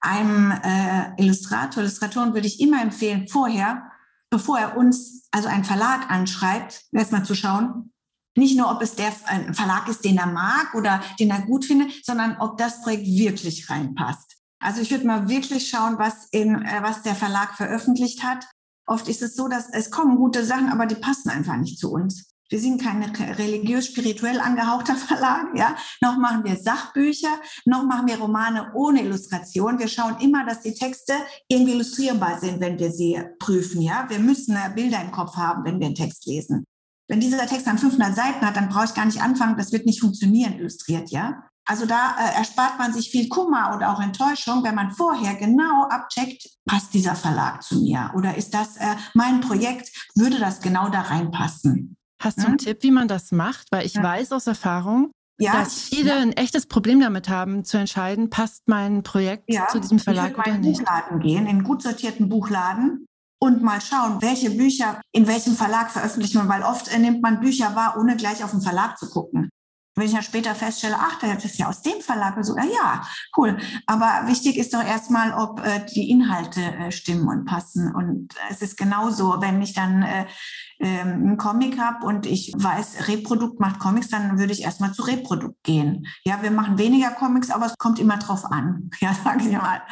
Einem 0.00 0.50
äh, 0.50 1.22
Illustrator, 1.22 1.82
Illustratoren 1.82 2.34
würde 2.34 2.48
ich 2.48 2.60
immer 2.60 2.82
empfehlen, 2.82 3.28
vorher, 3.28 3.90
bevor 4.30 4.58
er 4.58 4.76
uns, 4.76 5.28
also 5.30 5.48
einen 5.48 5.64
Verlag 5.64 6.10
anschreibt, 6.10 6.82
erstmal 6.92 7.24
zu 7.24 7.34
schauen, 7.34 7.92
nicht 8.38 8.56
nur, 8.56 8.70
ob 8.70 8.80
es 8.82 8.94
der 8.94 9.12
Verlag 9.12 9.88
ist, 9.88 10.04
den 10.04 10.18
er 10.18 10.26
mag 10.26 10.74
oder 10.74 11.02
den 11.18 11.30
er 11.30 11.42
gut 11.42 11.64
findet, 11.64 12.04
sondern 12.04 12.36
ob 12.38 12.56
das 12.56 12.80
Projekt 12.82 13.06
wirklich 13.06 13.68
reinpasst. 13.68 14.36
Also 14.60 14.80
ich 14.80 14.90
würde 14.90 15.06
mal 15.06 15.28
wirklich 15.28 15.68
schauen, 15.68 15.98
was, 15.98 16.28
in, 16.30 16.62
äh, 16.62 16.82
was 16.82 17.02
der 17.02 17.14
Verlag 17.14 17.54
veröffentlicht 17.54 18.24
hat. 18.24 18.44
Oft 18.86 19.08
ist 19.08 19.22
es 19.22 19.36
so, 19.36 19.48
dass 19.48 19.68
es 19.70 19.90
kommen 19.90 20.16
gute 20.16 20.44
Sachen, 20.44 20.70
aber 20.70 20.86
die 20.86 20.96
passen 20.96 21.28
einfach 21.28 21.56
nicht 21.56 21.78
zu 21.78 21.92
uns. 21.92 22.32
Wir 22.50 22.60
sind 22.60 22.82
kein 22.82 23.02
religiös-spirituell 23.02 24.40
angehauchter 24.40 24.96
Verlag, 24.96 25.48
ja. 25.54 25.76
Noch 26.00 26.16
machen 26.16 26.44
wir 26.44 26.56
Sachbücher, 26.56 27.40
noch 27.66 27.84
machen 27.84 28.08
wir 28.08 28.18
Romane 28.18 28.72
ohne 28.74 29.02
Illustration. 29.02 29.78
Wir 29.78 29.88
schauen 29.88 30.16
immer, 30.20 30.46
dass 30.46 30.62
die 30.62 30.74
Texte 30.74 31.12
irgendwie 31.46 31.72
illustrierbar 31.72 32.40
sind, 32.40 32.60
wenn 32.60 32.78
wir 32.78 32.90
sie 32.90 33.20
prüfen, 33.38 33.82
ja. 33.82 34.06
Wir 34.08 34.18
müssen 34.18 34.56
Bilder 34.74 35.02
im 35.02 35.12
Kopf 35.12 35.36
haben, 35.36 35.64
wenn 35.64 35.78
wir 35.78 35.86
einen 35.86 35.94
Text 35.94 36.26
lesen. 36.26 36.64
Wenn 37.08 37.20
dieser 37.20 37.46
Text 37.46 37.66
dann 37.66 37.78
500 37.78 38.14
Seiten 38.14 38.46
hat, 38.46 38.56
dann 38.56 38.68
brauche 38.68 38.84
ich 38.84 38.94
gar 38.94 39.06
nicht 39.06 39.22
anfangen, 39.22 39.56
das 39.56 39.72
wird 39.72 39.86
nicht 39.86 40.00
funktionieren, 40.00 40.58
illustriert, 40.58 41.10
ja. 41.10 41.42
Also 41.64 41.84
da 41.84 42.16
äh, 42.18 42.38
erspart 42.38 42.78
man 42.78 42.94
sich 42.94 43.10
viel 43.10 43.28
Kummer 43.28 43.72
und 43.74 43.82
auch 43.82 44.00
Enttäuschung, 44.00 44.62
wenn 44.64 44.74
man 44.74 44.90
vorher 44.90 45.34
genau 45.34 45.86
abcheckt, 45.88 46.48
passt 46.66 46.94
dieser 46.94 47.14
Verlag 47.14 47.62
zu 47.62 47.80
mir 47.80 48.10
oder 48.14 48.36
ist 48.36 48.54
das 48.54 48.76
äh, 48.78 48.96
mein 49.12 49.40
Projekt, 49.40 49.90
würde 50.14 50.38
das 50.38 50.60
genau 50.60 50.88
da 50.88 51.02
reinpassen. 51.02 51.96
Hast 52.22 52.38
du 52.38 52.46
einen 52.46 52.52
hm? 52.52 52.58
Tipp, 52.58 52.78
wie 52.82 52.90
man 52.90 53.06
das 53.06 53.32
macht? 53.32 53.68
Weil 53.70 53.84
ich 53.84 53.94
ja. 53.94 54.02
weiß 54.02 54.32
aus 54.32 54.46
Erfahrung, 54.46 55.12
ja, 55.38 55.52
dass 55.52 55.78
viele 55.78 56.10
ja. 56.10 56.20
ein 56.20 56.32
echtes 56.32 56.66
Problem 56.66 57.00
damit 57.00 57.28
haben, 57.28 57.64
zu 57.64 57.78
entscheiden, 57.78 58.30
passt 58.30 58.62
mein 58.66 59.02
Projekt 59.02 59.44
zu 59.70 59.78
diesem 59.78 59.98
Verlag 59.98 60.38
oder 60.38 60.58
nicht. 60.58 60.80
Buchladen 60.80 61.20
gehen, 61.20 61.42
in 61.42 61.48
einen 61.48 61.64
gut 61.64 61.82
sortierten 61.82 62.28
Buchladen 62.28 63.06
und 63.40 63.62
mal 63.62 63.80
schauen, 63.80 64.20
welche 64.20 64.50
Bücher 64.50 65.00
in 65.12 65.26
welchem 65.26 65.54
Verlag 65.54 65.90
veröffentlicht 65.90 66.34
man, 66.34 66.48
weil 66.48 66.62
oft 66.62 66.88
äh, 66.88 66.98
nimmt 66.98 67.22
man 67.22 67.40
Bücher 67.40 67.74
wahr, 67.74 67.96
ohne 67.98 68.16
gleich 68.16 68.42
auf 68.42 68.50
den 68.50 68.60
Verlag 68.60 68.98
zu 68.98 69.08
gucken. 69.10 69.47
Wenn 69.98 70.06
ich 70.06 70.12
dann 70.12 70.22
später 70.22 70.54
feststelle, 70.54 70.96
ach, 70.96 71.18
das 71.18 71.44
ist 71.44 71.58
ja 71.58 71.66
aus 71.66 71.82
dem 71.82 72.00
Verlag, 72.00 72.36
so, 72.44 72.56
ja, 72.56 72.64
ja, 72.64 73.02
cool. 73.36 73.58
Aber 73.86 74.28
wichtig 74.28 74.56
ist 74.56 74.72
doch 74.72 74.84
erstmal, 74.84 75.34
ob 75.34 75.60
äh, 75.66 75.84
die 75.92 76.08
Inhalte 76.08 76.60
äh, 76.60 76.92
stimmen 76.92 77.26
und 77.26 77.46
passen. 77.46 77.92
Und 77.92 78.32
es 78.48 78.62
ist 78.62 78.76
genauso, 78.76 79.40
wenn 79.40 79.60
ich 79.60 79.74
dann 79.74 80.02
äh, 80.02 80.26
ähm, 80.78 81.08
einen 81.08 81.36
Comic 81.36 81.80
habe 81.80 82.06
und 82.06 82.26
ich 82.26 82.52
weiß, 82.56 83.08
Reprodukt 83.08 83.58
macht 83.58 83.80
Comics, 83.80 84.08
dann 84.08 84.38
würde 84.38 84.52
ich 84.52 84.62
erstmal 84.62 84.92
zu 84.92 85.02
Reprodukt 85.02 85.64
gehen. 85.64 86.06
Ja, 86.24 86.42
wir 86.42 86.52
machen 86.52 86.78
weniger 86.78 87.10
Comics, 87.10 87.50
aber 87.50 87.66
es 87.66 87.76
kommt 87.76 87.98
immer 87.98 88.18
drauf 88.18 88.44
an. 88.44 88.90
Ja, 89.00 89.14
sage 89.14 89.48
ich 89.48 89.56
mal. 89.56 89.82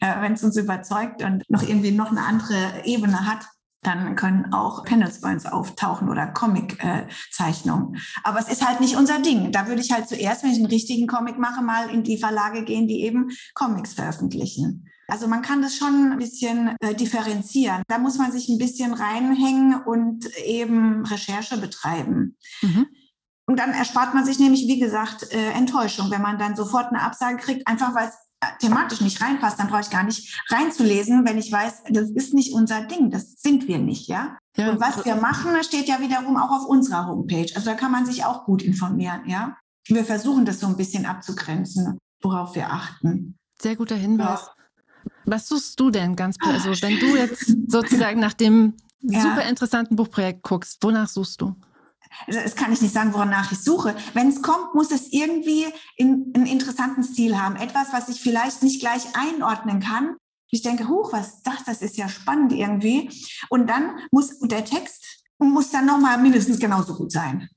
Wenn 0.00 0.32
es 0.32 0.42
uns 0.42 0.56
überzeugt 0.56 1.22
und 1.22 1.42
noch 1.48 1.62
irgendwie 1.62 1.90
noch 1.90 2.10
eine 2.10 2.22
andere 2.22 2.84
Ebene 2.84 3.26
hat, 3.26 3.46
dann 3.86 4.16
können 4.16 4.52
auch 4.52 4.84
uns 4.84 5.46
auftauchen 5.46 6.08
oder 6.08 6.26
Comic-Zeichnungen. 6.26 8.00
Aber 8.22 8.38
es 8.38 8.48
ist 8.48 8.66
halt 8.66 8.80
nicht 8.80 8.96
unser 8.96 9.20
Ding. 9.20 9.52
Da 9.52 9.68
würde 9.68 9.82
ich 9.82 9.92
halt 9.92 10.08
zuerst, 10.08 10.42
wenn 10.42 10.50
ich 10.50 10.58
einen 10.58 10.66
richtigen 10.66 11.06
Comic 11.06 11.38
mache, 11.38 11.62
mal 11.62 11.90
in 11.90 12.02
die 12.02 12.18
Verlage 12.18 12.64
gehen, 12.64 12.88
die 12.88 13.02
eben 13.02 13.30
Comics 13.54 13.94
veröffentlichen. 13.94 14.88
Also 15.08 15.28
man 15.28 15.42
kann 15.42 15.60
das 15.60 15.76
schon 15.76 16.12
ein 16.12 16.18
bisschen 16.18 16.76
äh, 16.80 16.94
differenzieren. 16.94 17.82
Da 17.88 17.98
muss 17.98 18.16
man 18.16 18.32
sich 18.32 18.48
ein 18.48 18.58
bisschen 18.58 18.94
reinhängen 18.94 19.82
und 19.82 20.26
eben 20.38 21.04
Recherche 21.04 21.58
betreiben. 21.58 22.36
Mhm. 22.62 22.86
Und 23.46 23.58
dann 23.58 23.72
erspart 23.72 24.14
man 24.14 24.24
sich 24.24 24.38
nämlich, 24.38 24.66
wie 24.66 24.78
gesagt, 24.78 25.30
äh, 25.32 25.50
Enttäuschung, 25.50 26.10
wenn 26.10 26.22
man 26.22 26.38
dann 26.38 26.56
sofort 26.56 26.86
eine 26.86 27.02
Absage 27.02 27.36
kriegt, 27.36 27.68
einfach 27.68 27.94
weil 27.94 28.08
es 28.08 28.16
thematisch 28.60 29.00
nicht 29.00 29.20
reinpasst, 29.20 29.58
dann 29.58 29.68
brauche 29.68 29.82
ich 29.82 29.90
gar 29.90 30.02
nicht 30.02 30.40
reinzulesen, 30.48 31.24
wenn 31.26 31.38
ich 31.38 31.50
weiß, 31.50 31.84
das 31.90 32.10
ist 32.10 32.34
nicht 32.34 32.52
unser 32.52 32.82
Ding, 32.86 33.10
das 33.10 33.34
sind 33.40 33.68
wir 33.68 33.78
nicht, 33.78 34.08
ja. 34.08 34.36
ja 34.56 34.70
und 34.70 34.80
was 34.80 35.04
wir 35.04 35.16
machen, 35.16 35.62
steht 35.62 35.88
ja 35.88 36.00
wiederum 36.00 36.36
auch 36.36 36.50
auf 36.50 36.66
unserer 36.66 37.06
Homepage. 37.06 37.50
Also 37.54 37.70
da 37.70 37.74
kann 37.74 37.92
man 37.92 38.06
sich 38.06 38.24
auch 38.24 38.44
gut 38.44 38.62
informieren, 38.62 39.22
ja. 39.26 39.56
Wir 39.86 40.04
versuchen 40.04 40.44
das 40.44 40.60
so 40.60 40.66
ein 40.66 40.76
bisschen 40.76 41.04
abzugrenzen, 41.04 41.98
worauf 42.22 42.54
wir 42.54 42.70
achten. 42.70 43.36
Sehr 43.60 43.76
guter 43.76 43.96
Hinweis. 43.96 44.40
Ja. 44.46 45.10
Was 45.26 45.48
suchst 45.48 45.78
du 45.78 45.90
denn 45.90 46.16
ganz, 46.16 46.36
also 46.40 46.70
wenn 46.82 46.98
du 46.98 47.16
jetzt 47.16 47.54
sozusagen 47.68 48.20
nach 48.20 48.32
dem 48.32 48.74
ja. 49.00 49.20
super 49.20 49.46
interessanten 49.46 49.96
Buchprojekt 49.96 50.42
guckst, 50.42 50.82
wonach 50.82 51.08
suchst 51.08 51.40
du? 51.40 51.54
Das 52.26 52.54
kann 52.56 52.72
ich 52.72 52.82
nicht 52.82 52.94
sagen, 52.94 53.14
wonach 53.14 53.52
ich 53.52 53.62
suche. 53.62 53.94
Wenn 54.12 54.28
es 54.28 54.42
kommt, 54.42 54.74
muss 54.74 54.90
es 54.90 55.12
irgendwie 55.12 55.66
in, 55.96 56.32
einen 56.34 56.46
interessanten 56.46 57.02
Stil 57.02 57.40
haben. 57.40 57.56
Etwas, 57.56 57.92
was 57.92 58.08
ich 58.08 58.20
vielleicht 58.20 58.62
nicht 58.62 58.80
gleich 58.80 59.04
einordnen 59.14 59.80
kann. 59.80 60.16
Ich 60.50 60.62
denke, 60.62 60.88
huch, 60.88 61.12
was 61.12 61.42
das? 61.42 61.64
Das 61.66 61.82
ist 61.82 61.96
ja 61.96 62.08
spannend 62.08 62.52
irgendwie. 62.52 63.10
Und 63.48 63.68
dann 63.68 63.98
muss 64.10 64.38
der 64.40 64.64
Text 64.64 65.04
muss 65.38 65.70
dann 65.70 65.86
nochmal 65.86 66.18
mindestens 66.18 66.58
genauso 66.58 66.94
gut 66.94 67.12
sein. 67.12 67.48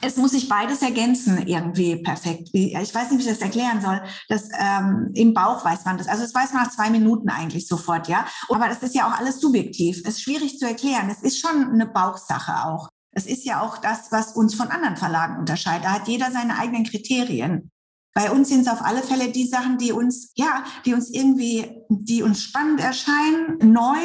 es 0.00 0.16
muss 0.16 0.30
sich 0.30 0.48
beides 0.48 0.82
ergänzen 0.82 1.48
irgendwie 1.48 1.96
perfekt. 1.96 2.50
Ich 2.52 2.94
weiß 2.94 3.10
nicht, 3.10 3.18
wie 3.18 3.28
ich 3.28 3.36
das 3.36 3.40
erklären 3.40 3.80
soll. 3.80 4.00
Das 4.28 4.48
ähm, 4.56 5.10
im 5.14 5.34
Bauch 5.34 5.64
weiß 5.64 5.84
man 5.86 5.98
das. 5.98 6.06
Also 6.06 6.22
das 6.22 6.34
weiß 6.34 6.52
man 6.52 6.64
nach 6.64 6.70
zwei 6.70 6.88
Minuten 6.90 7.28
eigentlich 7.28 7.66
sofort, 7.66 8.06
ja. 8.06 8.24
Aber 8.48 8.68
das 8.68 8.82
ist 8.82 8.94
ja 8.94 9.08
auch 9.08 9.18
alles 9.18 9.40
subjektiv. 9.40 9.98
Es 10.04 10.16
ist 10.16 10.22
schwierig 10.22 10.58
zu 10.58 10.66
erklären. 10.66 11.10
Es 11.10 11.22
ist 11.22 11.40
schon 11.40 11.70
eine 11.72 11.86
Bauchsache 11.86 12.64
auch. 12.64 12.90
Es 13.18 13.26
ist 13.26 13.44
ja 13.44 13.60
auch 13.60 13.78
das, 13.78 14.12
was 14.12 14.32
uns 14.32 14.54
von 14.54 14.68
anderen 14.68 14.96
Verlagen 14.96 15.38
unterscheidet. 15.38 15.84
Da 15.84 15.92
hat 15.92 16.06
jeder 16.06 16.30
seine 16.30 16.56
eigenen 16.56 16.84
Kriterien. 16.84 17.72
Bei 18.14 18.30
uns 18.30 18.48
sind 18.48 18.60
es 18.60 18.68
auf 18.68 18.80
alle 18.80 19.02
Fälle 19.02 19.32
die 19.32 19.48
Sachen, 19.48 19.76
die 19.76 19.90
uns, 19.90 20.30
ja, 20.36 20.62
die 20.84 20.94
uns 20.94 21.10
irgendwie, 21.10 21.82
die 21.88 22.22
uns 22.22 22.44
spannend 22.44 22.80
erscheinen, 22.80 23.58
neu, 23.72 23.98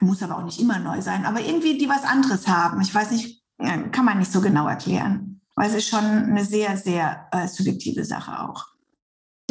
muss 0.00 0.22
aber 0.22 0.38
auch 0.38 0.44
nicht 0.44 0.58
immer 0.58 0.78
neu 0.78 1.02
sein, 1.02 1.26
aber 1.26 1.40
irgendwie 1.40 1.76
die 1.76 1.88
was 1.88 2.04
anderes 2.04 2.48
haben. 2.48 2.80
Ich 2.80 2.94
weiß 2.94 3.10
nicht, 3.10 3.42
kann 3.58 4.06
man 4.06 4.18
nicht 4.18 4.32
so 4.32 4.40
genau 4.40 4.66
erklären. 4.66 5.42
Weil 5.54 5.68
es 5.68 5.76
ist 5.76 5.88
schon 5.88 6.04
eine 6.04 6.46
sehr, 6.46 6.78
sehr 6.78 7.28
äh, 7.30 7.46
subjektive 7.46 8.06
Sache 8.06 8.40
auch. 8.40 8.68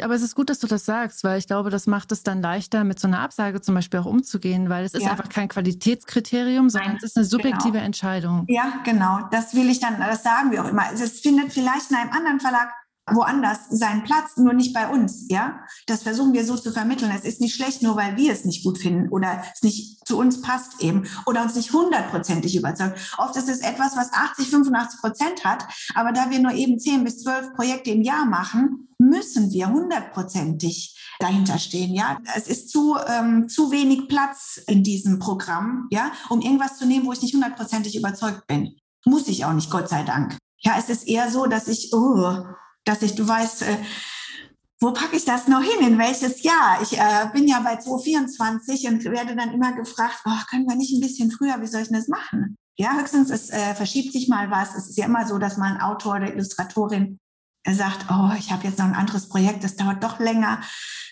Aber 0.03 0.15
es 0.15 0.21
ist 0.21 0.35
gut, 0.35 0.49
dass 0.49 0.59
du 0.59 0.67
das 0.67 0.85
sagst, 0.85 1.23
weil 1.23 1.37
ich 1.37 1.47
glaube, 1.47 1.69
das 1.69 1.87
macht 1.87 2.11
es 2.11 2.23
dann 2.23 2.41
leichter, 2.41 2.83
mit 2.83 2.99
so 2.99 3.07
einer 3.07 3.19
Absage 3.19 3.61
zum 3.61 3.75
Beispiel 3.75 3.99
auch 3.99 4.05
umzugehen, 4.05 4.69
weil 4.69 4.85
es 4.85 4.93
ist 4.93 5.03
ja. 5.03 5.11
einfach 5.11 5.29
kein 5.29 5.47
Qualitätskriterium, 5.47 6.69
sondern 6.69 6.91
Nein, 6.91 6.97
es 6.97 7.11
ist 7.11 7.17
eine 7.17 7.25
subjektive 7.25 7.73
genau. 7.73 7.85
Entscheidung. 7.85 8.45
Ja, 8.47 8.73
genau. 8.83 9.19
Das 9.31 9.53
will 9.55 9.69
ich 9.69 9.79
dann, 9.79 9.99
das 9.99 10.23
sagen 10.23 10.51
wir 10.51 10.63
auch 10.63 10.69
immer. 10.69 10.83
Es 10.93 11.19
findet 11.19 11.53
vielleicht 11.53 11.91
in 11.91 11.97
einem 11.97 12.11
anderen 12.11 12.39
Verlag 12.39 12.69
woanders 13.13 13.69
seinen 13.69 14.03
Platz, 14.03 14.37
nur 14.37 14.53
nicht 14.53 14.73
bei 14.73 14.87
uns, 14.87 15.25
ja. 15.29 15.59
Das 15.87 16.03
versuchen 16.03 16.33
wir 16.33 16.45
so 16.45 16.55
zu 16.57 16.71
vermitteln. 16.71 17.11
Es 17.15 17.25
ist 17.25 17.41
nicht 17.41 17.55
schlecht, 17.55 17.81
nur 17.81 17.95
weil 17.95 18.17
wir 18.17 18.31
es 18.31 18.45
nicht 18.45 18.63
gut 18.63 18.77
finden 18.77 19.09
oder 19.09 19.43
es 19.53 19.61
nicht 19.61 20.05
zu 20.07 20.17
uns 20.17 20.41
passt 20.41 20.81
eben 20.81 21.07
oder 21.25 21.43
uns 21.43 21.55
nicht 21.55 21.73
hundertprozentig 21.73 22.55
überzeugt. 22.55 22.99
Oft 23.17 23.35
ist 23.35 23.49
es 23.49 23.61
etwas, 23.61 23.95
was 23.95 24.11
80, 24.13 24.49
85 24.49 25.01
Prozent 25.01 25.45
hat, 25.45 25.65
aber 25.95 26.11
da 26.11 26.29
wir 26.29 26.39
nur 26.39 26.53
eben 26.53 26.79
10 26.79 27.03
bis 27.03 27.23
12 27.23 27.53
Projekte 27.53 27.91
im 27.91 28.01
Jahr 28.01 28.25
machen, 28.25 28.89
müssen 28.97 29.51
wir 29.51 29.69
hundertprozentig 29.69 30.97
dahinter 31.19 31.59
stehen, 31.59 31.93
ja. 31.93 32.17
Es 32.35 32.47
ist 32.47 32.69
zu, 32.69 32.97
ähm, 33.07 33.47
zu 33.47 33.71
wenig 33.71 34.07
Platz 34.07 34.61
in 34.67 34.83
diesem 34.83 35.19
Programm, 35.19 35.87
ja, 35.91 36.11
um 36.29 36.41
irgendwas 36.41 36.77
zu 36.77 36.85
nehmen, 36.85 37.05
wo 37.05 37.13
ich 37.13 37.21
nicht 37.21 37.33
hundertprozentig 37.33 37.95
überzeugt 37.95 38.47
bin. 38.47 38.75
Muss 39.05 39.27
ich 39.27 39.45
auch 39.45 39.53
nicht, 39.53 39.71
Gott 39.71 39.89
sei 39.89 40.03
Dank. 40.03 40.37
Ja, 40.59 40.75
es 40.77 40.89
ist 40.89 41.07
eher 41.07 41.31
so, 41.31 41.47
dass 41.47 41.67
ich, 41.67 41.91
oh, 41.93 42.43
dass 42.83 43.01
ich, 43.01 43.15
du 43.15 43.27
weißt, 43.27 43.63
äh, 43.63 43.77
wo 44.79 44.91
packe 44.93 45.15
ich 45.15 45.25
das 45.25 45.47
noch 45.47 45.61
hin? 45.61 45.87
In 45.87 45.99
welches 45.99 46.41
Jahr? 46.41 46.81
Ich 46.81 46.97
äh, 46.97 47.29
bin 47.31 47.47
ja 47.47 47.59
bei 47.59 47.77
2024 47.77 48.87
und 48.87 49.03
werde 49.05 49.35
dann 49.35 49.53
immer 49.53 49.73
gefragt, 49.73 50.21
oh, 50.25 50.39
können 50.49 50.67
wir 50.67 50.75
nicht 50.75 50.91
ein 50.91 51.01
bisschen 51.01 51.31
früher, 51.31 51.61
wie 51.61 51.67
soll 51.67 51.81
ich 51.81 51.89
denn 51.89 51.97
das 51.97 52.07
machen? 52.07 52.57
Ja, 52.77 52.97
höchstens 52.97 53.29
es 53.29 53.51
äh, 53.51 53.75
verschiebt 53.75 54.11
sich 54.11 54.27
mal 54.27 54.49
was. 54.49 54.75
Es 54.75 54.89
ist 54.89 54.97
ja 54.97 55.05
immer 55.05 55.27
so, 55.27 55.37
dass 55.37 55.57
mal 55.57 55.73
ein 55.73 55.81
Autor 55.81 56.15
oder 56.15 56.33
Illustratorin 56.33 57.19
äh, 57.63 57.73
sagt, 57.73 58.07
oh, 58.09 58.31
ich 58.39 58.51
habe 58.51 58.67
jetzt 58.67 58.79
noch 58.79 58.85
ein 58.85 58.95
anderes 58.95 59.29
Projekt, 59.29 59.63
das 59.63 59.75
dauert 59.75 60.03
doch 60.03 60.19
länger. 60.19 60.61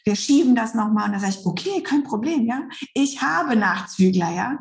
Wir 0.03 0.15
schieben 0.15 0.55
das 0.55 0.73
nochmal. 0.73 1.05
Und 1.05 1.11
dann 1.11 1.21
sage 1.21 1.35
ich, 1.39 1.45
okay, 1.45 1.83
kein 1.83 2.03
Problem, 2.03 2.47
ja. 2.47 2.63
Ich 2.95 3.21
habe 3.21 3.55
Nachzügler, 3.55 4.31
ja. 4.31 4.57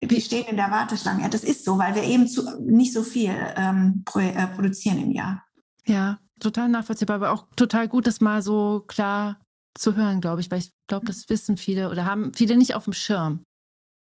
Wir 0.00 0.20
stehen 0.20 0.46
in 0.46 0.56
der 0.56 0.72
Warteschlange. 0.72 1.22
Ja, 1.22 1.28
das 1.28 1.44
ist 1.44 1.64
so, 1.64 1.78
weil 1.78 1.94
wir 1.94 2.02
eben 2.02 2.26
zu, 2.26 2.60
nicht 2.60 2.92
so 2.92 3.04
viel 3.04 3.34
ähm, 3.56 4.02
pro, 4.04 4.18
äh, 4.18 4.48
produzieren 4.48 4.98
im 4.98 5.12
Jahr. 5.12 5.45
Ja, 5.86 6.18
total 6.40 6.68
nachvollziehbar, 6.68 7.16
aber 7.16 7.32
auch 7.32 7.46
total 7.56 7.88
gut, 7.88 8.06
das 8.06 8.20
mal 8.20 8.42
so 8.42 8.84
klar 8.86 9.40
zu 9.78 9.94
hören, 9.94 10.20
glaube 10.20 10.40
ich, 10.40 10.50
weil 10.50 10.58
ich 10.58 10.70
glaube, 10.88 11.06
das 11.06 11.28
wissen 11.28 11.56
viele 11.56 11.90
oder 11.90 12.04
haben 12.04 12.32
viele 12.34 12.56
nicht 12.56 12.74
auf 12.74 12.84
dem 12.84 12.92
Schirm. 12.92 13.42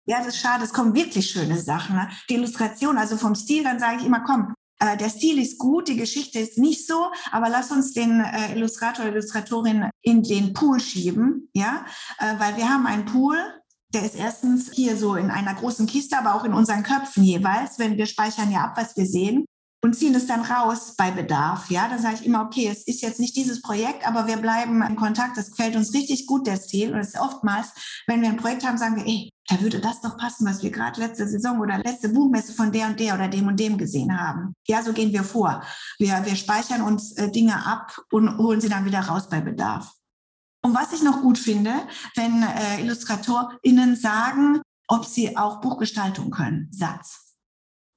Ja, 0.08 0.20
das 0.20 0.30
ist 0.30 0.40
schade. 0.40 0.64
Es 0.64 0.74
kommen 0.74 0.96
wirklich 0.96 1.30
schöne 1.30 1.60
Sachen. 1.60 1.96
Ne? 1.96 2.10
Die 2.30 2.36
Illustration, 2.36 2.98
also 2.98 3.16
vom 3.18 3.36
Stil, 3.36 3.64
dann 3.64 3.80
sage 3.80 3.98
ich 4.00 4.06
immer, 4.06 4.22
komm, 4.22 4.54
äh, 4.80 4.98
der 4.98 5.10
Stil 5.10 5.40
ist 5.40 5.60
gut, 5.60 5.88
die 5.88 5.98
Geschichte 5.98 6.40
ist 6.40 6.58
nicht 6.58 6.88
so, 6.88 7.12
aber 7.32 7.50
lass 7.50 7.72
uns 7.72 7.94
den 7.94 8.22
äh, 8.22 8.54
Illustrator, 8.56 9.06
Illustratorin 9.06 9.90
in 10.02 10.24
den 10.24 10.54
Pool 10.54 10.80
schieben, 10.80 11.50
ja, 11.54 11.86
äh, 12.18 12.40
weil 12.40 12.58
wir 12.58 12.70
haben 12.70 12.88
einen 12.88 13.06
Pool, 13.06 13.38
der 13.94 14.04
ist 14.04 14.16
erstens 14.16 14.72
hier 14.72 14.98
so 14.98 15.16
in 15.16 15.30
einer 15.30 15.54
großen 15.54 15.86
Kiste, 15.86 16.18
aber 16.18 16.34
auch 16.34 16.46
in 16.46 16.54
unseren 16.54 16.84
Köpfen 16.84 17.24
jeweils, 17.24 17.78
wenn 17.78 17.98
wir 17.98 18.06
speichern 18.06 18.52
ja 18.52 18.64
ab, 18.64 18.78
was 18.78 18.96
wir 18.96 19.06
sehen 19.06 19.46
und 19.82 19.96
ziehen 19.96 20.14
es 20.16 20.28
dann 20.28 20.42
raus 20.42 20.96
bei 20.98 21.12
Bedarf. 21.12 21.70
Ja, 21.70 21.88
da 21.88 21.98
sage 21.98 22.16
ich 22.16 22.26
immer, 22.26 22.44
okay, 22.44 22.68
es 22.68 22.84
ist 22.84 23.02
jetzt 23.02 23.20
nicht 23.20 23.36
dieses 23.36 23.62
Projekt, 23.62 24.06
aber 24.06 24.28
wir 24.28 24.38
bleiben 24.38 24.82
in 24.82 24.96
Kontakt. 24.96 25.38
Das 25.38 25.52
gefällt 25.52 25.76
uns 25.76 25.94
richtig 25.94 26.28
gut, 26.28 26.48
der 26.48 26.58
Stil. 26.58 26.94
Und 26.94 27.00
es 27.00 27.10
ist 27.14 27.20
oftmals, 27.20 27.68
wenn 28.06 28.22
wir 28.22 28.30
ein 28.30 28.38
Projekt 28.38 28.66
haben, 28.66 28.78
sagen 28.78 28.98
wir, 28.98 29.06
ey, 29.06 29.30
da 29.48 29.62
würde 29.62 29.80
das 29.80 30.02
doch 30.02 30.18
passen, 30.18 30.46
was 30.46 30.62
wir 30.62 30.70
gerade 30.70 31.00
letzte 31.00 31.28
Saison 31.28 31.60
oder 31.60 31.78
letzte 31.78 32.10
Buchmesse 32.10 32.54
von 32.54 32.72
der 32.72 32.88
und 32.88 33.00
der 33.00 33.16
oder 33.16 33.30
dem 33.30 33.48
und 33.48 33.60
dem 33.60 33.78
gesehen 33.78 34.20
haben. 34.20 34.54
Ja, 34.68 34.84
so 34.84 34.92
gehen 34.92 35.14
wir 35.14 35.24
vor. 35.24 35.64
Wir, 35.98 36.26
wir 36.26 36.36
speichern 36.36 36.82
uns 36.82 37.14
äh, 37.14 37.32
Dinge 37.32 37.66
ab 37.66 37.98
und 38.12 38.38
holen 38.38 38.62
sie 38.62 38.70
dann 38.70 38.86
wieder 38.86 39.00
raus 39.00 39.30
bei 39.30 39.40
Bedarf. 39.40 39.94
Und 40.62 40.76
was 40.76 40.92
ich 40.92 41.02
noch 41.02 41.22
gut 41.22 41.38
finde, 41.38 41.72
wenn 42.16 42.44
äh, 42.44 42.82
IllustratorInnen 42.82 43.96
sagen, 43.96 44.62
ob 44.90 45.06
sie 45.06 45.38
auch 45.38 45.62
Buchgestaltung 45.62 46.32
können. 46.32 46.68
Satz 46.72 47.29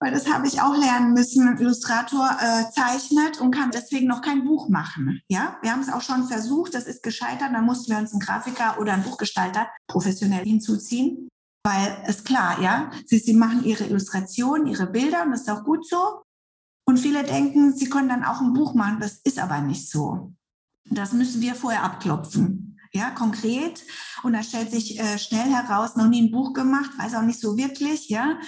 weil 0.03 0.13
das 0.13 0.29
habe 0.29 0.49
ich 0.49 0.61
auch 0.61 0.77
lernen 0.77 1.13
müssen. 1.13 1.57
Illustrator 1.59 2.29
äh, 2.41 2.71
zeichnet 2.73 3.41
und 3.41 3.55
kann 3.55 3.71
deswegen 3.71 4.09
noch 4.09 4.21
kein 4.21 4.45
Buch 4.45 4.69
machen. 4.69 5.23
Ja, 5.29 5.59
wir 5.63 5.71
haben 5.71 5.81
es 5.81 5.93
auch 5.93 6.03
schon 6.03 6.27
versucht, 6.27 6.75
das 6.75 6.87
ist 6.87 7.05
gescheitert. 7.05 7.51
Dann 7.53 7.65
mussten 7.65 7.93
wir 7.93 7.99
uns 7.99 8.11
einen 8.11 8.21
Grafiker 8.21 8.81
oder 8.81 8.95
einen 8.95 9.05
Buchgestalter 9.05 9.69
professionell 9.87 10.45
hinzuziehen, 10.45 11.29
weil 11.65 11.97
es 12.07 12.25
klar, 12.25 12.61
ja, 12.61 12.91
sie, 13.07 13.19
sie 13.19 13.35
machen 13.35 13.65
ihre 13.65 13.85
Illustrationen, 13.85 14.67
ihre 14.67 14.89
Bilder 14.89 15.23
und 15.23 15.31
das 15.31 15.43
ist 15.43 15.51
auch 15.51 15.63
gut 15.63 15.87
so. 15.89 16.23
Und 16.85 16.99
viele 16.99 17.23
denken, 17.23 17.73
sie 17.73 17.89
können 17.89 18.09
dann 18.09 18.25
auch 18.25 18.41
ein 18.41 18.55
Buch 18.55 18.75
machen. 18.75 18.99
Das 18.99 19.21
ist 19.23 19.39
aber 19.39 19.61
nicht 19.61 19.89
so. 19.89 20.35
Das 20.85 21.13
müssen 21.13 21.41
wir 21.41 21.55
vorher 21.55 21.85
abklopfen. 21.85 22.77
Ja, 22.93 23.11
konkret. 23.11 23.85
Und 24.25 24.33
da 24.33 24.43
stellt 24.43 24.73
sich 24.73 24.99
äh, 24.99 25.17
schnell 25.19 25.49
heraus, 25.49 25.95
noch 25.95 26.09
nie 26.09 26.23
ein 26.23 26.33
Buch 26.33 26.53
gemacht, 26.53 26.91
weiß 26.99 27.15
auch 27.15 27.23
nicht 27.23 27.41
so 27.41 27.57
wirklich, 27.57 28.09
ja. 28.09 28.39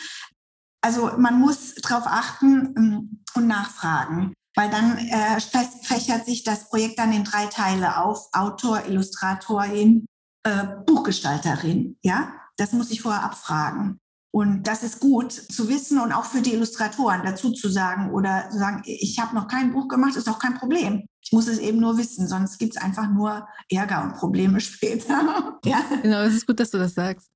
Also 0.84 1.12
man 1.16 1.40
muss 1.40 1.74
darauf 1.76 2.06
achten 2.06 2.74
ähm, 2.76 3.22
und 3.34 3.46
nachfragen, 3.46 4.34
weil 4.54 4.68
dann 4.68 4.98
äh, 4.98 5.40
fächert 5.40 6.26
sich 6.26 6.44
das 6.44 6.68
Projekt 6.68 6.98
dann 6.98 7.10
in 7.10 7.24
drei 7.24 7.46
Teile 7.46 7.96
auf. 7.96 8.28
Autor, 8.32 8.84
Illustratorin, 8.86 10.04
äh, 10.42 10.66
Buchgestalterin. 10.84 11.96
Ja, 12.02 12.34
das 12.58 12.74
muss 12.74 12.90
ich 12.90 13.00
vorher 13.00 13.24
abfragen. 13.24 13.98
Und 14.30 14.66
das 14.66 14.82
ist 14.82 15.00
gut 15.00 15.32
zu 15.32 15.70
wissen 15.70 15.98
und 15.98 16.12
auch 16.12 16.26
für 16.26 16.42
die 16.42 16.52
Illustratoren 16.52 17.22
dazu 17.24 17.52
zu 17.52 17.70
sagen 17.70 18.12
oder 18.12 18.50
zu 18.50 18.58
sagen, 18.58 18.82
ich 18.84 19.18
habe 19.18 19.34
noch 19.34 19.48
kein 19.48 19.72
Buch 19.72 19.88
gemacht, 19.88 20.16
ist 20.16 20.28
auch 20.28 20.38
kein 20.38 20.58
Problem. 20.58 21.06
Ich 21.22 21.32
muss 21.32 21.48
es 21.48 21.60
eben 21.60 21.80
nur 21.80 21.96
wissen, 21.96 22.28
sonst 22.28 22.58
gibt 22.58 22.76
es 22.76 22.82
einfach 22.82 23.08
nur 23.08 23.48
Ärger 23.70 24.02
und 24.02 24.16
Probleme 24.16 24.60
später. 24.60 25.58
ja. 25.64 25.80
Genau, 26.02 26.20
es 26.24 26.34
ist 26.34 26.46
gut, 26.46 26.60
dass 26.60 26.70
du 26.70 26.76
das 26.76 26.92
sagst. 26.92 27.30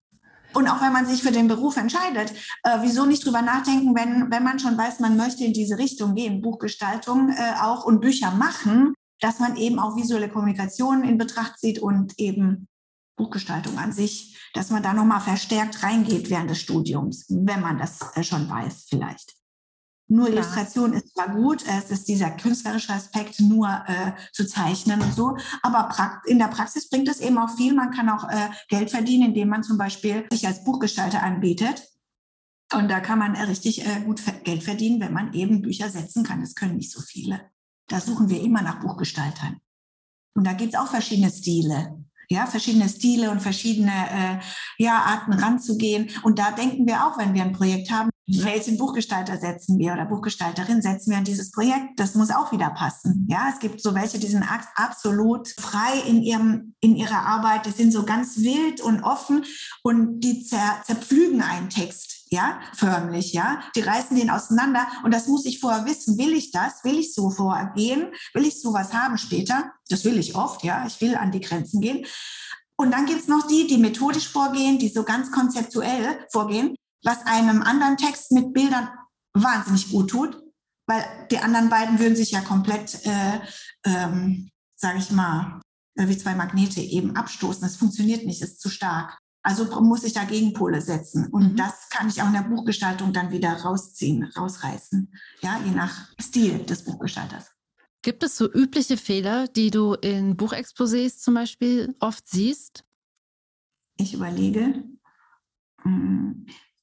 Und 0.59 0.67
auch 0.67 0.83
wenn 0.83 0.93
man 0.93 1.07
sich 1.07 1.23
für 1.23 1.31
den 1.31 1.47
Beruf 1.47 1.77
entscheidet, 1.77 2.33
äh, 2.65 2.79
wieso 2.81 3.07
nicht 3.07 3.25
drüber 3.25 3.43
nachdenken, 3.43 3.95
wenn, 3.95 4.29
wenn 4.33 4.43
man 4.43 4.59
schon 4.59 4.77
weiß, 4.77 4.99
man 4.99 5.17
möchte 5.17 5.45
in 5.45 5.53
diese 5.53 5.79
Richtung 5.79 6.17
gehen, 6.17 6.43
Buchgestaltung 6.43 7.31
äh, 7.31 7.53
auch 7.63 7.85
und 7.85 8.01
Bücher 8.01 8.33
machen, 8.33 8.93
dass 9.21 9.39
man 9.39 9.57
eben 9.57 9.79
auch 9.79 9.97
visuelle 9.97 10.29
Kommunikation 10.29 11.05
in 11.05 11.17
Betracht 11.17 11.61
zieht 11.61 11.79
und 11.79 12.19
eben 12.19 12.67
Buchgestaltung 13.17 13.79
an 13.79 13.93
sich, 13.93 14.37
dass 14.53 14.71
man 14.71 14.83
da 14.83 14.93
nochmal 14.95 15.21
verstärkt 15.21 15.85
reingeht 15.85 16.29
während 16.29 16.51
des 16.51 16.61
Studiums, 16.61 17.27
wenn 17.29 17.61
man 17.61 17.79
das 17.79 18.01
äh, 18.17 18.25
schon 18.25 18.51
weiß 18.51 18.87
vielleicht. 18.89 19.38
Nur 20.09 20.27
Klar. 20.27 20.39
Illustration 20.39 20.95
ist 20.95 21.15
zwar 21.15 21.29
gut, 21.35 21.63
es 21.67 21.91
ist 21.91 22.09
dieser 22.09 22.31
künstlerische 22.31 22.93
Aspekt, 22.93 23.41
nur 23.41 23.69
äh, 23.87 24.13
zu 24.33 24.47
zeichnen 24.47 25.03
und 25.03 25.15
so, 25.15 25.37
aber 25.63 25.91
in 26.25 26.39
der 26.39 26.49
Praxis 26.49 26.89
bringt 26.89 27.09
es 27.09 27.21
eben 27.21 27.37
auch 27.37 27.55
viel. 27.57 27.75
Man 27.75 27.91
kann 27.91 28.09
auch 28.09 28.25
äh, 28.29 28.49
Geld 28.69 28.91
verdienen, 28.91 29.29
indem 29.29 29.49
man 29.49 29.63
zum 29.63 29.77
Beispiel 29.77 30.27
sich 30.33 30.47
als 30.47 30.65
Buchgestalter 30.65 31.23
anbietet. 31.23 31.83
Und 32.73 32.91
da 32.91 33.01
kann 33.01 33.19
man 33.19 33.37
richtig 33.37 33.87
äh, 33.87 34.01
gut 34.01 34.23
Geld 34.45 34.63
verdienen, 34.63 35.01
wenn 35.01 35.13
man 35.13 35.33
eben 35.35 35.63
Bücher 35.63 35.91
setzen 35.91 36.25
kann. 36.25 36.41
Das 36.41 36.55
können 36.55 36.77
nicht 36.77 36.91
so 36.91 37.01
viele. 37.01 37.41
Da 37.89 38.01
suchen 38.01 38.29
wir 38.29 38.43
immer 38.43 38.63
nach 38.63 38.81
Buchgestaltern. 38.81 39.59
Und 40.35 40.47
da 40.47 40.53
gibt 40.53 40.75
es 40.75 40.81
auch 40.81 40.89
verschiedene 40.89 41.31
Stile 41.31 42.05
ja, 42.31 42.47
verschiedene 42.47 42.89
Stile 42.89 43.31
und 43.31 43.41
verschiedene 43.41 43.91
äh, 43.91 44.39
ja, 44.83 45.03
Arten 45.03 45.33
ranzugehen. 45.33 46.11
Und 46.23 46.39
da 46.39 46.51
denken 46.51 46.87
wir 46.87 47.07
auch, 47.07 47.19
wenn 47.19 47.35
wir 47.35 47.43
ein 47.43 47.53
Projekt 47.53 47.91
haben, 47.91 48.11
welchen 48.29 48.77
Buchgestalter 48.77 49.39
setzen 49.39 49.79
wir 49.79 49.95
oder 49.95 50.05
Buchgestalterin 50.05 50.83
setzen 50.83 51.11
wir 51.11 51.19
an 51.19 51.25
dieses 51.25 51.51
Projekt? 51.51 51.99
Das 51.99 52.15
muss 52.15 52.31
auch 52.31 52.53
wieder 52.53 52.69
passen. 52.71 53.27
Ja, 53.31 53.49
es 53.53 53.59
gibt 53.59 53.81
so 53.81 53.95
welche, 53.95 54.19
die 54.19 54.27
sind 54.27 54.45
absolut 54.75 55.49
frei 55.59 55.99
in 56.07 56.23
ihrem, 56.23 56.75
in 56.81 56.95
ihrer 56.95 57.25
Arbeit. 57.25 57.65
Die 57.65 57.71
sind 57.71 57.91
so 57.91 58.05
ganz 58.05 58.39
wild 58.39 58.83
und 58.83 59.03
offen 59.03 59.45
und 59.83 60.21
die 60.21 60.45
zer, 60.45 60.83
zerpflügen 60.85 61.41
einen 61.41 61.71
Text 61.71 62.27
ja, 62.31 62.61
förmlich, 62.75 63.33
ja. 63.33 63.63
Die 63.75 63.81
reißen 63.81 64.15
den 64.15 64.29
auseinander 64.29 64.87
und 65.03 65.15
das 65.15 65.29
muss 65.29 65.47
ich 65.47 65.61
vorher 65.61 65.87
wissen. 65.87 66.19
Will 66.19 66.35
ich 66.35 66.51
das? 66.51 66.85
Will 66.85 66.99
ich 66.99 67.15
so 67.15 67.31
vorgehen? 67.31 68.13
Will 68.35 68.45
ich 68.45 68.61
sowas 68.61 68.93
haben 68.93 69.17
später? 69.17 69.73
Das 69.89 70.05
will 70.05 70.19
ich 70.19 70.37
oft, 70.37 70.63
ja. 70.63 70.85
Ich 70.87 71.01
will 71.01 71.15
an 71.15 71.33
die 71.33 71.41
Grenzen 71.41 71.81
gehen. 71.81 72.05
Und 72.77 72.93
dann 72.93 73.07
gibt 73.07 73.23
es 73.23 73.29
noch 73.29 73.47
die, 73.47 73.67
die 73.67 73.79
methodisch 73.79 74.29
vorgehen, 74.29 74.79
die 74.79 74.89
so 74.89 75.05
ganz 75.05 75.33
konzeptuell 75.33 76.27
vorgehen 76.31 76.77
was 77.05 77.25
einem 77.27 77.63
anderen 77.63 77.97
Text 77.97 78.33
mit 78.33 78.53
Bildern 78.53 78.89
wahnsinnig 79.35 79.91
gut 79.91 80.11
tut. 80.11 80.43
weil 80.91 81.05
die 81.31 81.39
anderen 81.39 81.69
beiden 81.69 81.99
würden 81.99 82.17
sich 82.17 82.31
ja 82.31 82.41
komplett, 82.41 83.05
äh, 83.05 83.41
ähm, 83.85 84.49
sage 84.75 84.99
ich 84.99 85.11
mal, 85.11 85.61
äh, 85.97 86.09
wie 86.09 86.17
zwei 86.17 86.35
Magnete 86.35 86.81
eben 86.81 87.15
abstoßen. 87.15 87.61
Das 87.61 87.77
funktioniert 87.77 88.25
nicht, 88.25 88.41
ist 88.41 88.59
zu 88.59 88.71
stark. 88.71 89.19
Also 89.43 89.65
muss 89.83 90.05
ich 90.05 90.15
da 90.15 90.25
Gegenpole 90.25 90.81
setzen. 90.81 91.29
Und 91.29 91.53
mhm. 91.53 91.57
das 91.57 91.91
kann 91.91 92.09
ich 92.09 92.23
auch 92.23 92.27
in 92.29 92.33
der 92.33 92.43
Buchgestaltung 92.43 93.13
dann 93.13 93.31
wieder 93.31 93.53
rausziehen, 93.53 94.25
rausreißen. 94.25 95.13
Ja, 95.43 95.61
je 95.63 95.73
nach 95.73 96.09
Stil 96.19 96.65
des 96.65 96.85
Buchgestalters. 96.85 97.51
Gibt 98.03 98.23
es 98.23 98.37
so 98.37 98.51
übliche 98.51 98.97
Fehler, 98.97 99.49
die 99.49 99.71
du 99.71 99.95
in 99.95 100.37
Buchexposés 100.37 101.19
zum 101.19 101.35
Beispiel 101.35 101.95
oft 102.01 102.29
siehst? 102.29 102.85
Ich 103.99 104.15
überlege. 104.15 104.85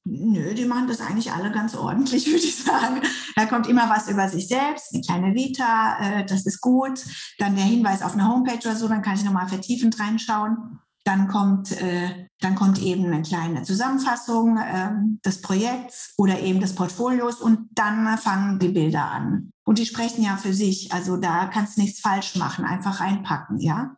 Nö, 0.08 0.54
die 0.54 0.66
machen 0.66 0.86
das 0.86 1.00
eigentlich 1.00 1.32
alle 1.32 1.50
ganz 1.50 1.74
ordentlich, 1.74 2.26
würde 2.32 2.44
ich 2.44 2.56
sagen. 2.56 3.00
Da 3.34 3.46
kommt 3.46 3.66
immer 3.66 3.90
was 3.90 4.08
über 4.08 4.28
sich 4.28 4.46
selbst, 4.46 4.94
eine 4.94 5.02
kleine 5.02 5.34
Vita, 5.34 5.98
äh, 5.98 6.24
das 6.24 6.46
ist 6.46 6.60
gut. 6.60 7.04
Dann 7.38 7.56
der 7.56 7.64
Hinweis 7.64 8.02
auf 8.02 8.12
eine 8.12 8.28
Homepage 8.28 8.60
oder 8.68 8.76
so, 8.76 8.86
dann 8.86 9.02
kann 9.02 9.16
ich 9.16 9.24
nochmal 9.24 9.48
vertiefend 9.48 9.98
reinschauen. 9.98 10.78
Dann 11.02 11.26
kommt, 11.26 11.72
äh, 11.72 12.28
dann 12.40 12.54
kommt 12.54 12.80
eben 12.80 13.06
eine 13.06 13.22
kleine 13.22 13.64
Zusammenfassung 13.64 14.58
äh, 14.58 14.90
des 15.24 15.40
Projekts 15.42 16.14
oder 16.16 16.38
eben 16.38 16.60
des 16.60 16.76
Portfolios 16.76 17.40
und 17.40 17.68
dann 17.72 18.16
fangen 18.18 18.60
die 18.60 18.68
Bilder 18.68 19.10
an. 19.10 19.50
Und 19.64 19.78
die 19.78 19.86
sprechen 19.86 20.22
ja 20.22 20.36
für 20.36 20.54
sich. 20.54 20.92
Also 20.92 21.16
da 21.16 21.46
kannst 21.46 21.76
du 21.76 21.80
nichts 21.80 22.00
falsch 22.00 22.36
machen, 22.36 22.64
einfach 22.64 23.00
reinpacken, 23.00 23.58
ja. 23.58 23.96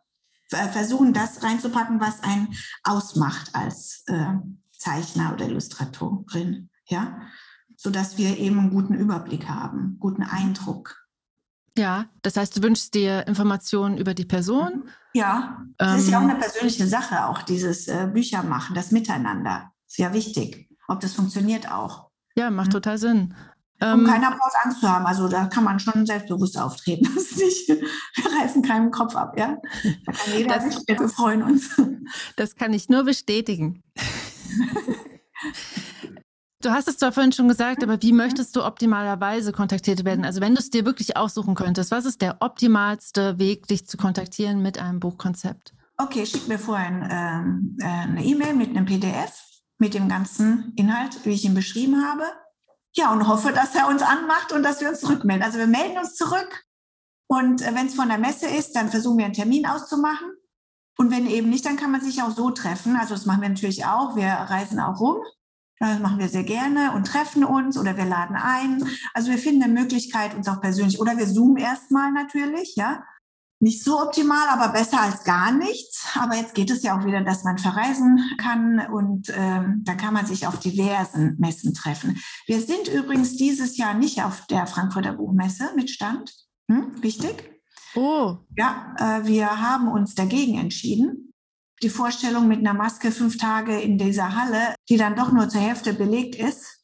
Versuchen 0.71 1.13
das 1.13 1.43
reinzupacken, 1.43 2.01
was 2.01 2.23
einen 2.23 2.55
ausmacht 2.83 3.53
als 3.53 4.03
äh, 4.07 4.33
Zeichner 4.79 5.33
oder 5.33 5.45
Illustratorin, 5.45 6.69
ja. 6.87 7.21
Sodass 7.75 8.17
wir 8.17 8.37
eben 8.37 8.59
einen 8.59 8.71
guten 8.71 8.93
Überblick 8.93 9.47
haben, 9.47 9.97
guten 9.99 10.23
Eindruck. 10.23 11.07
Ja, 11.77 12.07
das 12.23 12.35
heißt, 12.35 12.57
du 12.57 12.63
wünschst 12.63 12.93
dir 12.93 13.25
Informationen 13.27 13.97
über 13.97 14.13
die 14.13 14.25
Person. 14.25 14.89
Ja, 15.13 15.63
das 15.77 15.93
ähm, 15.93 15.99
ist 15.99 16.09
ja 16.09 16.17
auch 16.17 16.23
ähm, 16.23 16.29
eine 16.31 16.39
persönliche 16.39 16.87
Sache, 16.87 17.25
auch 17.25 17.41
dieses 17.41 17.87
äh, 17.87 18.09
Bücher 18.11 18.43
machen, 18.43 18.75
das 18.75 18.91
Miteinander. 18.91 19.71
Ist 19.87 19.97
ja 19.97 20.13
wichtig, 20.13 20.69
ob 20.87 20.99
das 20.99 21.13
funktioniert 21.13 21.71
auch. 21.71 22.09
Ja, 22.35 22.49
macht 22.49 22.67
mhm. 22.67 22.73
total 22.73 22.97
Sinn. 22.97 23.35
Um 23.81 24.01
ähm, 24.01 24.05
keiner 24.05 24.31
braucht 24.31 24.53
Angst 24.63 24.81
zu 24.81 24.89
haben. 24.89 25.05
Also 25.05 25.29
da 25.29 25.45
kann 25.45 25.63
man 25.63 25.79
schon 25.79 26.05
selbstbewusst 26.05 26.59
auftreten. 26.59 27.07
Das 27.15 27.31
ist 27.31 27.37
nicht, 27.37 27.69
wir 27.69 28.41
reißen 28.41 28.61
keinen 28.61 28.91
Kopf 28.91 29.15
ab, 29.15 29.37
ja. 29.37 29.57
Da 30.05 30.11
kann 30.11 30.37
jeder 30.37 30.55
das, 30.55 30.75
sich, 30.75 30.83
wir 30.85 31.09
freuen 31.09 31.43
uns. 31.43 31.69
Das 32.35 32.55
kann 32.55 32.73
ich 32.73 32.89
nur 32.89 33.03
bestätigen. 33.03 33.83
Du 36.61 36.71
hast 36.71 36.89
es 36.89 36.97
zwar 36.97 37.13
vorhin 37.13 37.31
schon 37.31 37.47
gesagt, 37.47 37.83
aber 37.83 38.01
wie 38.01 38.11
möchtest 38.11 38.53
du 38.53 38.65
optimalerweise 38.65 39.53
kontaktiert 39.53 40.03
werden? 40.03 40.25
Also 40.25 40.41
wenn 40.41 40.55
du 40.55 40.59
es 40.59 40.69
dir 40.69 40.83
wirklich 40.83 41.15
aussuchen 41.15 41.55
könntest, 41.55 41.89
was 41.89 42.03
ist 42.03 42.21
der 42.21 42.41
optimalste 42.41 43.39
Weg, 43.39 43.65
dich 43.67 43.87
zu 43.87 43.95
kontaktieren 43.95 44.61
mit 44.61 44.77
einem 44.77 44.99
Buchkonzept? 44.99 45.73
Okay, 45.95 46.25
schick 46.25 46.49
mir 46.49 46.59
vorhin 46.59 47.07
ähm, 47.09 47.77
äh, 47.79 47.85
eine 47.85 48.25
E-Mail 48.25 48.55
mit 48.55 48.71
einem 48.71 48.85
PDF, 48.85 49.41
mit 49.77 49.93
dem 49.93 50.09
ganzen 50.09 50.73
Inhalt, 50.75 51.25
wie 51.25 51.29
ich 51.29 51.45
ihn 51.45 51.53
beschrieben 51.53 52.03
habe. 52.05 52.23
Ja, 52.93 53.13
und 53.13 53.25
hoffe, 53.29 53.53
dass 53.53 53.73
er 53.75 53.87
uns 53.87 54.01
anmacht 54.01 54.51
und 54.51 54.63
dass 54.63 54.81
wir 54.81 54.89
uns 54.89 54.99
zurückmelden. 54.99 55.43
Also 55.43 55.59
wir 55.59 55.67
melden 55.67 55.97
uns 55.97 56.15
zurück 56.15 56.65
und 57.27 57.61
äh, 57.61 57.73
wenn 57.73 57.87
es 57.87 57.95
von 57.95 58.09
der 58.09 58.17
Messe 58.17 58.47
ist, 58.47 58.73
dann 58.75 58.89
versuchen 58.89 59.17
wir 59.17 59.25
einen 59.25 59.33
Termin 59.33 59.65
auszumachen. 59.65 60.29
Und 60.99 61.11
wenn 61.11 61.25
eben 61.27 61.49
nicht, 61.49 61.65
dann 61.65 61.77
kann 61.77 61.91
man 61.91 62.01
sich 62.01 62.21
auch 62.21 62.31
so 62.31 62.51
treffen. 62.51 62.95
Also 62.97 63.13
das 63.13 63.25
machen 63.25 63.41
wir 63.41 63.49
natürlich 63.49 63.85
auch. 63.85 64.15
Wir 64.15 64.27
reisen 64.27 64.79
auch 64.79 64.99
rum 64.99 65.17
das 65.79 65.99
machen 65.99 66.19
wir 66.19 66.27
sehr 66.27 66.43
gerne 66.43 66.91
und 66.93 67.07
treffen 67.07 67.43
uns 67.43 67.77
oder 67.77 67.95
wir 67.95 68.05
laden 68.05 68.35
ein. 68.35 68.83
Also 69.13 69.31
wir 69.31 69.37
finden 69.37 69.63
eine 69.63 69.73
Möglichkeit, 69.73 70.35
uns 70.35 70.47
auch 70.47 70.61
persönlich, 70.61 70.99
oder 70.99 71.17
wir 71.17 71.27
zoomen 71.27 71.57
erstmal 71.57 72.11
natürlich, 72.11 72.75
ja. 72.75 73.03
Nicht 73.61 73.83
so 73.83 74.01
optimal, 74.01 74.47
aber 74.49 74.71
besser 74.71 75.01
als 75.01 75.25
gar 75.25 75.51
nichts. 75.51 76.07
Aber 76.15 76.35
jetzt 76.35 76.55
geht 76.55 76.71
es 76.71 76.81
ja 76.81 76.97
auch 76.97 77.05
wieder, 77.05 77.21
dass 77.21 77.43
man 77.43 77.57
verreisen 77.57 78.21
kann 78.37 78.87
und 78.89 79.33
ähm, 79.35 79.81
da 79.83 79.95
kann 79.95 80.13
man 80.13 80.25
sich 80.25 80.47
auf 80.47 80.59
diversen 80.59 81.35
Messen 81.39 81.73
treffen. 81.73 82.21
Wir 82.45 82.61
sind 82.61 82.87
übrigens 82.87 83.35
dieses 83.35 83.75
Jahr 83.75 83.93
nicht 83.95 84.23
auf 84.23 84.47
der 84.47 84.65
Frankfurter 84.65 85.13
Buchmesse 85.13 85.71
mit 85.75 85.89
Stand. 85.89 86.33
Hm? 86.69 87.03
Wichtig. 87.03 87.58
Oh. 87.95 88.37
Ja, 88.57 88.95
äh, 88.97 89.25
wir 89.25 89.61
haben 89.61 89.87
uns 89.87 90.15
dagegen 90.15 90.57
entschieden 90.57 91.29
die 91.81 91.89
Vorstellung 91.89 92.47
mit 92.47 92.59
einer 92.59 92.73
Maske 92.73 93.11
fünf 93.11 93.37
Tage 93.37 93.79
in 93.79 93.97
dieser 93.97 94.35
Halle, 94.35 94.75
die 94.89 94.97
dann 94.97 95.15
doch 95.15 95.31
nur 95.31 95.49
zur 95.49 95.61
Hälfte 95.61 95.93
belegt 95.93 96.35
ist, 96.35 96.83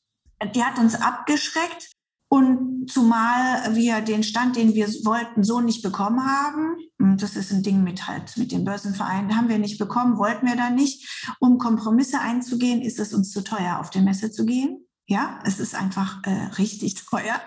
die 0.54 0.64
hat 0.64 0.80
uns 0.80 0.96
abgeschreckt. 0.96 1.92
Und 2.28 2.88
zumal 2.90 3.76
wir 3.76 4.02
den 4.02 4.24
Stand, 4.24 4.56
den 4.56 4.74
wir 4.74 4.88
wollten, 5.06 5.44
so 5.44 5.62
nicht 5.62 5.84
bekommen 5.84 6.26
haben, 6.26 6.76
das 7.18 7.36
ist 7.36 7.52
ein 7.52 7.62
Ding 7.62 7.84
mit 7.84 8.08
halt 8.08 8.36
mit 8.36 8.52
dem 8.52 8.66
Börsenverein, 8.66 9.38
haben 9.38 9.48
wir 9.48 9.60
nicht 9.60 9.78
bekommen, 9.78 10.18
wollten 10.18 10.48
wir 10.48 10.56
da 10.56 10.70
nicht. 10.70 11.08
Um 11.40 11.60
Kompromisse 11.60 12.20
einzugehen, 12.20 12.82
ist 12.82 13.00
es 13.00 13.14
uns 13.14 13.32
zu 13.32 13.44
teuer, 13.44 13.80
auf 13.80 13.92
die 13.92 14.02
Messe 14.02 14.32
zu 14.32 14.46
gehen. 14.46 14.85
Ja, 15.08 15.40
es 15.44 15.60
ist 15.60 15.76
einfach 15.76 16.24
äh, 16.24 16.48
richtig 16.58 16.96
teuer. 17.10 17.40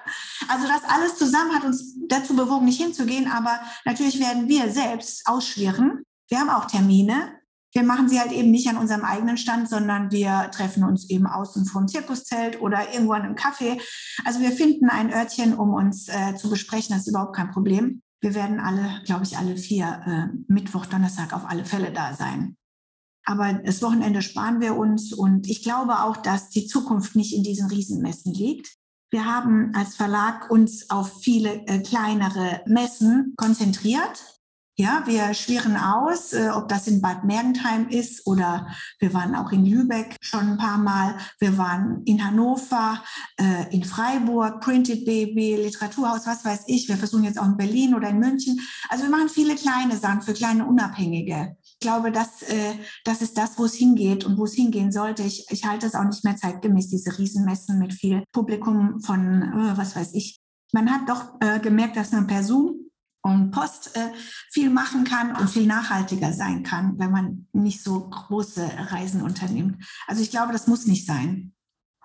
Also 0.49 0.67
das 0.67 0.85
alles 0.85 1.17
zusammen 1.17 1.55
hat 1.55 1.65
uns 1.65 1.97
dazu 2.09 2.37
bewogen, 2.37 2.67
nicht 2.67 2.81
hinzugehen. 2.81 3.31
Aber 3.31 3.61
natürlich 3.85 4.21
werden 4.21 4.49
wir 4.49 4.71
selbst 4.71 5.27
ausschwirren. 5.27 6.03
Wir 6.29 6.41
haben 6.41 6.51
auch 6.51 6.67
Termine, 6.67 7.39
wir 7.73 7.83
machen 7.83 8.09
sie 8.09 8.19
halt 8.19 8.33
eben 8.33 8.51
nicht 8.51 8.69
an 8.69 8.79
unserem 8.79 9.05
eigenen 9.05 9.37
Stand, 9.37 9.69
sondern 9.69 10.11
wir 10.11 10.51
treffen 10.53 10.85
uns 10.85 11.11
eben 11.11 11.27
außen 11.27 11.67
vor 11.67 11.83
dem 11.83 11.89
Zirkuszelt 11.89 12.61
oder 12.61 12.93
irgendwo 12.93 13.13
an 13.13 13.23
einem 13.23 13.35
Café. 13.35 13.81
Also 14.25 14.41
wir 14.41 14.53
finden 14.53 14.89
ein 14.89 15.13
Örtchen, 15.13 15.55
um 15.55 15.75
uns 15.75 16.09
äh, 16.09 16.35
zu 16.35 16.49
besprechen. 16.49 16.95
Das 16.95 17.07
ist 17.07 17.09
überhaupt 17.09 17.37
kein 17.37 17.51
Problem. 17.51 18.03
Wir 18.21 18.35
werden 18.35 18.59
alle, 18.59 19.03
glaube 19.05 19.25
ich, 19.25 19.37
alle 19.37 19.57
vier 19.57 20.03
äh, 20.07 20.53
Mittwoch, 20.53 20.87
Donnerstag 20.87 21.33
auf 21.33 21.49
alle 21.49 21.65
Fälle 21.65 21.93
da 21.93 22.15
sein. 22.15 22.57
Aber 23.29 23.53
das 23.53 23.83
Wochenende 23.83 24.23
sparen 24.23 24.59
wir 24.63 24.75
uns 24.75 25.13
und 25.13 25.47
ich 25.51 25.63
glaube 25.63 26.01
auch, 26.01 26.17
dass 26.17 26.49
die 26.49 26.67
Zukunft 26.67 27.15
nicht 27.15 27.35
in 27.35 27.43
diesen 27.43 27.69
Riesenmessen 27.69 28.33
liegt. 28.33 28.75
Wir 29.11 29.27
haben 29.27 29.73
als 29.75 29.97
Verlag 29.97 30.51
uns 30.51 30.89
auf 30.89 31.21
viele 31.21 31.67
äh, 31.67 31.81
kleinere 31.81 32.63
Messen 32.65 33.35
konzentriert 33.37 34.39
ja, 34.81 35.03
wir 35.07 35.35
schwirren 35.35 35.77
aus, 35.77 36.33
äh, 36.33 36.51
ob 36.55 36.69
das 36.69 36.87
in 36.87 37.01
Bad 37.01 37.25
Mergentheim 37.25 37.89
ist 37.89 38.25
oder 38.29 38.69
wir 39.01 39.13
waren 39.13 39.35
auch 39.35 39.51
in 39.51 39.67
Lübeck 39.67 40.17
schon 40.21 40.53
ein 40.53 40.57
paar 40.57 40.79
Mal. 40.79 41.19
Wir 41.41 41.59
waren 41.59 42.03
in 42.05 42.25
Hannover, 42.25 43.03
äh, 43.41 43.75
in 43.75 43.83
Freiburg, 43.83 44.61
Printed 44.61 45.05
Baby, 45.05 45.57
Literaturhaus, 45.57 46.29
was 46.29 46.45
weiß 46.45 46.63
ich. 46.69 46.89
Wir 46.89 46.97
versuchen 46.97 47.25
jetzt 47.25 47.41
auch 47.41 47.47
in 47.47 47.57
Berlin 47.57 47.97
oder 47.97 48.11
in 48.11 48.21
München. 48.21 48.61
Also 48.89 49.03
wir 49.03 49.11
machen 49.11 49.29
viele 49.29 49.57
kleine 49.57 49.97
Sachen 49.97 50.23
für 50.23 50.33
kleine 50.33 50.65
Unabhängige. 50.65 51.57
Ich 51.81 51.87
glaube, 51.87 52.11
das, 52.11 52.43
äh, 52.43 52.75
das 53.05 53.23
ist 53.23 53.39
das, 53.39 53.57
wo 53.57 53.65
es 53.65 53.75
hingeht 53.75 54.25
und 54.25 54.37
wo 54.37 54.45
es 54.45 54.55
hingehen 54.55 54.91
sollte. 54.91 55.23
Ich, 55.23 55.47
ich 55.51 55.65
halte 55.65 55.87
es 55.87 55.95
auch 55.95 56.05
nicht 56.05 56.25
mehr 56.25 56.37
zeitgemäß, 56.37 56.89
diese 56.89 57.17
Riesenmessen 57.17 57.79
mit 57.79 57.93
viel 57.93 58.25
Publikum 58.33 59.01
von, 59.01 59.43
äh, 59.43 59.77
was 59.77 59.95
weiß 59.95 60.15
ich. 60.15 60.41
Man 60.73 60.91
hat 60.91 61.09
doch 61.09 61.41
äh, 61.41 61.61
gemerkt, 61.61 61.97
dass 61.97 62.11
man 62.11 62.27
per 62.27 62.43
Zoom 62.43 62.91
und 63.23 63.53
Post 63.53 63.97
äh, 63.97 64.11
viel 64.51 64.71
machen 64.71 65.05
kann 65.05 65.37
und 65.37 65.51
viel 65.51 65.67
nachhaltiger 65.67 66.33
sein 66.33 66.65
kann, 66.65 66.99
wenn 66.99 67.13
man 67.13 67.47
nicht 67.53 67.83
so 67.83 68.09
große 68.09 68.69
Reisen 68.91 69.23
unternimmt. 69.23 69.85
Also 70.09 70.21
ich 70.23 70.31
glaube, 70.31 70.53
das 70.53 70.67
muss 70.67 70.87
nicht 70.87 71.07
sein. 71.07 71.53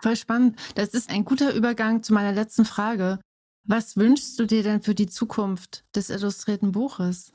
Voll 0.04 0.16
spannend. 0.16 0.60
Das 0.76 0.90
ist 0.90 1.10
ein 1.10 1.26
guter 1.26 1.54
Übergang 1.54 2.04
zu 2.04 2.14
meiner 2.14 2.32
letzten 2.32 2.66
Frage. 2.66 3.20
Was 3.66 3.98
wünschst 3.98 4.38
du 4.38 4.46
dir 4.46 4.62
denn 4.62 4.84
für 4.84 4.94
die 4.94 5.08
Zukunft 5.08 5.84
des 5.96 6.10
illustrierten 6.10 6.74
Buches? 6.74 7.33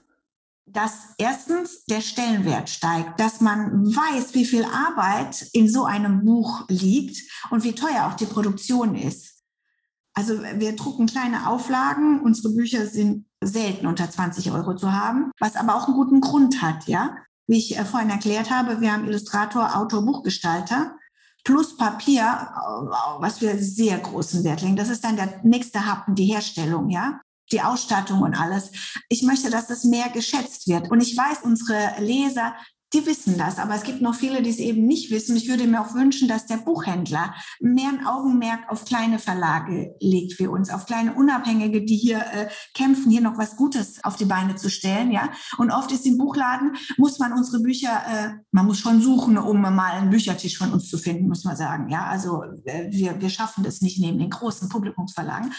Dass 0.73 1.15
erstens 1.19 1.85
der 1.85 2.01
Stellenwert 2.01 2.69
steigt, 2.69 3.19
dass 3.21 3.41
man 3.41 3.87
weiß, 3.87 4.35
wie 4.35 4.45
viel 4.45 4.65
Arbeit 4.65 5.49
in 5.53 5.69
so 5.69 5.85
einem 5.85 6.25
Buch 6.25 6.65
liegt 6.69 7.19
und 7.51 7.65
wie 7.65 7.75
teuer 7.75 8.07
auch 8.07 8.15
die 8.15 8.27
Produktion 8.27 8.95
ist. 8.95 9.43
Also 10.15 10.43
wir 10.43 10.75
drucken 10.75 11.07
kleine 11.07 11.49
Auflagen, 11.49 12.21
unsere 12.21 12.53
Bücher 12.53 12.87
sind 12.87 13.27
selten 13.41 13.87
unter 13.87 14.11
20 14.11 14.51
Euro 14.51 14.75
zu 14.75 14.93
haben, 14.93 15.31
was 15.39 15.55
aber 15.55 15.77
auch 15.77 15.87
einen 15.87 15.97
guten 15.97 16.21
Grund 16.21 16.61
hat, 16.61 16.87
ja. 16.89 17.17
Wie 17.47 17.59
ich 17.59 17.79
äh, 17.79 17.85
vorhin 17.85 18.11
erklärt 18.11 18.51
habe, 18.51 18.81
wir 18.81 18.93
haben 18.93 19.07
Illustrator, 19.07 19.77
Autor, 19.77 20.03
Buchgestalter 20.05 20.97
plus 21.45 21.77
Papier, 21.77 22.51
was 23.21 23.41
wir 23.41 23.57
sehr 23.59 23.99
großen 23.99 24.45
Wert 24.45 24.61
legen. 24.61 24.77
Das 24.77 24.91
ist 24.91 25.05
dann 25.05 25.17
der 25.17 25.41
nächste 25.45 25.87
Happen, 25.87 26.15
die 26.15 26.27
Herstellung, 26.27 26.91
ja 26.91 27.21
die 27.53 27.63
Ausstattung 27.63 28.23
und 28.23 28.35
alles. 28.35 28.71
Ich 29.09 29.23
möchte, 29.23 29.51
dass 29.51 29.67
das 29.67 29.85
mehr 29.85 30.09
geschätzt 30.11 30.69
wird. 30.69 30.91
Und 30.91 31.01
ich 31.01 31.17
weiß, 31.17 31.39
unsere 31.43 31.95
Leser 31.99 32.55
die 32.95 33.05
wissen 33.05 33.37
das, 33.37 33.59
aber 33.59 33.75
es 33.75 33.83
gibt 33.83 34.01
noch 34.01 34.15
viele, 34.15 34.43
die 34.43 34.49
es 34.49 34.59
eben 34.59 34.87
nicht 34.87 35.11
wissen. 35.11 35.37
Ich 35.37 35.49
würde 35.49 35.67
mir 35.67 35.81
auch 35.81 35.95
wünschen, 35.95 36.27
dass 36.27 36.47
der 36.47 36.57
Buchhändler 36.57 37.35
mehr 37.61 37.89
ein 37.89 38.07
Augenmerk 38.07 38.61
auf 38.71 38.87
kleine 38.87 39.19
Verlage 39.19 39.95
legt 40.01 40.33
für 40.35 40.51
uns, 40.51 40.71
auf 40.71 40.87
kleine 40.87 41.13
Unabhängige, 41.13 41.85
die 41.85 41.97
hier 41.97 42.19
äh, 42.19 42.49
kämpfen, 42.75 43.11
hier 43.11 43.21
noch 43.21 43.37
was 43.37 43.57
Gutes 43.57 44.03
auf 44.05 44.17
die 44.17 44.25
Beine 44.25 44.57
zu 44.57 44.71
stellen. 44.71 45.11
Ja, 45.11 45.31
und 45.59 45.71
oft 45.71 45.93
ist 45.93 46.07
im 46.07 46.17
Buchladen 46.17 46.77
muss 46.97 47.19
man 47.19 47.35
unsere 47.35 47.63
Bücher, 47.63 48.03
äh, 48.09 48.31
man 48.53 48.65
muss 48.65 48.79
schon 48.79 49.03
suchen, 49.03 49.37
um 49.37 49.61
mal 49.61 49.93
einen 49.93 50.11
Büchertisch 50.11 50.57
von 50.57 50.73
uns 50.73 50.89
zu 50.89 50.97
finden, 50.97 51.29
muss 51.29 51.45
man 51.45 51.57
sagen. 51.57 51.91
Ja, 51.91 52.07
also 52.07 52.43
äh, 52.65 52.91
wir 52.91 53.21
wir 53.21 53.29
schaffen 53.29 53.65
das 53.65 53.83
nicht 53.83 54.01
neben 54.01 54.19
den 54.19 54.31
großen 54.31 54.71
Publikumsverlagen. 54.71 55.53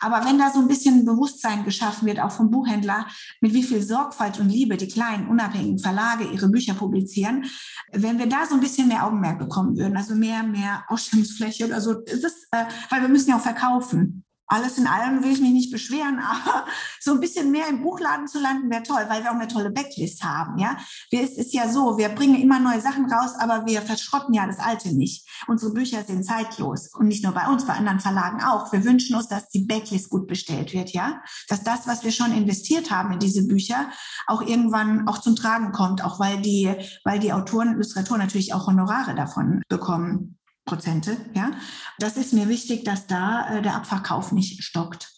Aber 0.00 0.24
wenn 0.24 0.38
da 0.38 0.50
so 0.50 0.60
ein 0.60 0.68
bisschen 0.68 1.04
Bewusstsein 1.04 1.64
geschaffen 1.64 2.06
wird, 2.06 2.20
auch 2.20 2.30
vom 2.30 2.50
Buchhändler, 2.50 3.06
mit 3.40 3.54
wie 3.54 3.62
viel 3.62 3.82
Sorgfalt 3.82 4.38
und 4.38 4.48
Liebe 4.48 4.76
die 4.76 4.88
kleinen 4.88 5.28
unabhängigen 5.28 5.78
Verlage 5.78 6.24
ihre 6.24 6.48
Bücher 6.48 6.67
publizieren, 6.74 7.44
wenn 7.92 8.18
wir 8.18 8.26
da 8.26 8.46
so 8.46 8.54
ein 8.54 8.60
bisschen 8.60 8.88
mehr 8.88 9.04
Augenmerk 9.04 9.38
bekommen 9.38 9.76
würden, 9.76 9.96
also 9.96 10.14
mehr, 10.14 10.42
mehr 10.42 10.84
Ausstellungsfläche 10.88 11.66
oder 11.66 11.80
so, 11.80 11.94
das, 11.94 12.46
äh, 12.52 12.64
weil 12.90 13.02
wir 13.02 13.08
müssen 13.08 13.30
ja 13.30 13.36
auch 13.36 13.42
verkaufen 13.42 14.24
alles 14.48 14.78
in 14.78 14.86
allem 14.86 15.22
will 15.22 15.32
ich 15.32 15.40
mich 15.40 15.52
nicht 15.52 15.70
beschweren, 15.70 16.18
aber 16.46 16.66
so 17.00 17.12
ein 17.12 17.20
bisschen 17.20 17.50
mehr 17.50 17.68
im 17.68 17.82
Buchladen 17.82 18.26
zu 18.26 18.40
landen 18.40 18.70
wäre 18.70 18.82
toll, 18.82 19.04
weil 19.08 19.22
wir 19.22 19.30
auch 19.30 19.36
eine 19.36 19.48
tolle 19.48 19.70
Backlist 19.70 20.24
haben. 20.24 20.58
Ja, 20.58 20.76
es 21.10 21.36
ist 21.36 21.52
ja 21.52 21.68
so, 21.68 21.98
wir 21.98 22.08
bringen 22.08 22.40
immer 22.40 22.58
neue 22.58 22.80
Sachen 22.80 23.10
raus, 23.10 23.32
aber 23.38 23.66
wir 23.66 23.82
verschrotten 23.82 24.34
ja 24.34 24.46
das 24.46 24.58
Alte 24.58 24.94
nicht. 24.96 25.28
Unsere 25.46 25.72
Bücher 25.72 26.02
sind 26.04 26.24
zeitlos 26.24 26.90
und 26.94 27.08
nicht 27.08 27.22
nur 27.22 27.32
bei 27.32 27.46
uns, 27.46 27.66
bei 27.66 27.74
anderen 27.74 28.00
Verlagen 28.00 28.42
auch. 28.42 28.72
Wir 28.72 28.84
wünschen 28.84 29.16
uns, 29.16 29.28
dass 29.28 29.48
die 29.48 29.64
Backlist 29.64 30.10
gut 30.10 30.26
bestellt 30.26 30.72
wird, 30.72 30.90
ja, 30.90 31.22
dass 31.48 31.62
das, 31.62 31.86
was 31.86 32.04
wir 32.04 32.12
schon 32.12 32.32
investiert 32.32 32.90
haben 32.90 33.12
in 33.12 33.18
diese 33.18 33.46
Bücher, 33.46 33.90
auch 34.26 34.42
irgendwann 34.42 35.06
auch 35.08 35.18
zum 35.18 35.36
Tragen 35.36 35.72
kommt, 35.72 36.02
auch 36.02 36.18
weil 36.18 36.40
die, 36.40 36.72
weil 37.04 37.18
die 37.18 37.32
Autoren, 37.32 37.72
Illustratoren 37.72 38.20
natürlich 38.20 38.54
auch 38.54 38.66
Honorare 38.66 39.14
davon 39.14 39.62
bekommen. 39.68 40.37
Prozente. 40.68 41.16
Ja, 41.34 41.52
das 41.98 42.16
ist 42.16 42.32
mir 42.32 42.48
wichtig, 42.48 42.84
dass 42.84 43.06
da 43.06 43.58
äh, 43.58 43.62
der 43.62 43.74
Abverkauf 43.74 44.32
nicht 44.32 44.62
stockt. 44.62 45.08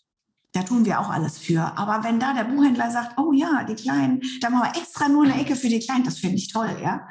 Da 0.53 0.63
tun 0.63 0.85
wir 0.85 0.99
auch 0.99 1.11
alles 1.11 1.39
für. 1.39 1.79
Aber 1.79 2.03
wenn 2.03 2.19
da 2.19 2.33
der 2.33 2.45
Buchhändler 2.45 2.91
sagt, 2.91 3.19
oh 3.19 3.33
ja, 3.33 3.65
die 3.65 3.77
Kleinen, 3.77 4.21
da 4.41 4.51
machen 4.51 4.73
wir 4.73 4.81
extra 4.81 5.09
nur 5.09 5.25
eine 5.25 5.41
Ecke 5.41 5.55
für 5.55 5.69
die 5.69 5.79
Kleinen, 5.79 6.05
das 6.05 6.19
finde 6.19 6.37
ich 6.37 6.53
toll, 6.53 6.77
ja. 6.83 7.09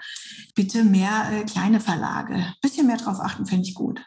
Bitte 0.56 0.84
mehr 0.84 1.30
äh, 1.32 1.44
kleine 1.46 1.80
Verlage. 1.80 2.54
Bisschen 2.62 2.88
mehr 2.88 2.98
drauf 2.98 3.20
achten, 3.20 3.46
finde 3.46 3.68
ich 3.68 3.76
gut. 3.76 4.02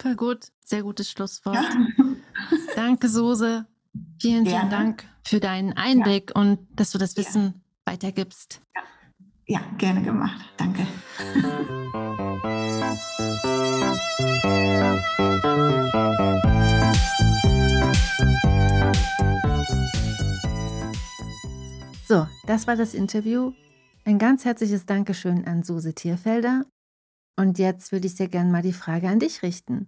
Voll 0.00 0.16
gut. 0.16 0.46
Sehr 0.64 0.82
gutes 0.82 1.10
Schlusswort. 1.10 1.56
Ja. 1.56 2.04
Danke, 2.76 3.08
Suse. 3.08 3.66
Vielen, 4.20 4.44
Gerne. 4.44 4.58
vielen 4.58 4.70
Dank 4.70 5.04
für 5.26 5.40
deinen 5.40 5.72
Einblick 5.74 6.32
ja. 6.34 6.40
und 6.40 6.66
dass 6.74 6.92
du 6.92 6.98
das 6.98 7.16
Wissen 7.16 7.44
ja. 7.44 7.92
weitergibst. 7.92 8.60
Ja, 9.46 9.60
gerne 9.78 10.02
gemacht. 10.02 10.40
Danke. 10.56 10.86
So, 22.10 22.26
das 22.48 22.66
war 22.66 22.74
das 22.74 22.92
Interview. 22.94 23.52
Ein 24.04 24.18
ganz 24.18 24.44
herzliches 24.44 24.84
Dankeschön 24.84 25.46
an 25.46 25.62
Suse 25.62 25.94
Tierfelder. 25.94 26.66
Und 27.38 27.60
jetzt 27.60 27.92
würde 27.92 28.08
ich 28.08 28.16
sehr 28.16 28.26
gerne 28.26 28.50
mal 28.50 28.62
die 28.62 28.72
Frage 28.72 29.08
an 29.08 29.20
dich 29.20 29.44
richten. 29.44 29.86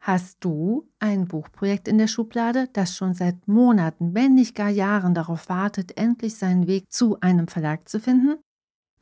Hast 0.00 0.38
du 0.40 0.90
ein 0.98 1.28
Buchprojekt 1.28 1.86
in 1.86 1.96
der 1.96 2.08
Schublade, 2.08 2.68
das 2.72 2.96
schon 2.96 3.14
seit 3.14 3.46
Monaten, 3.46 4.14
wenn 4.14 4.34
nicht 4.34 4.54
gar 4.54 4.68
Jahren 4.68 5.14
darauf 5.14 5.48
wartet, 5.48 5.96
endlich 5.96 6.34
seinen 6.34 6.66
Weg 6.66 6.90
zu 6.92 7.20
einem 7.20 7.46
Verlag 7.46 7.88
zu 7.88 8.00
finden? 8.00 8.43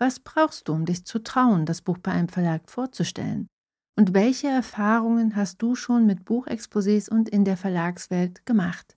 Was 0.03 0.19
brauchst 0.19 0.67
du, 0.67 0.73
um 0.73 0.85
dich 0.85 1.05
zu 1.05 1.21
trauen, 1.21 1.65
das 1.65 1.81
Buch 1.81 1.97
bei 1.97 2.11
einem 2.11 2.29
Verlag 2.29 2.69
vorzustellen? 2.69 3.47
Und 3.95 4.15
welche 4.15 4.49
Erfahrungen 4.49 5.37
hast 5.37 5.62
du 5.62 5.77
schon 5.77 6.07
mit 6.07 6.25
Buchexposés 6.25 7.09
und 7.09 7.29
in 7.29 7.45
der 7.45 7.57
Verlagswelt 7.57 8.45
gemacht? 8.45 8.97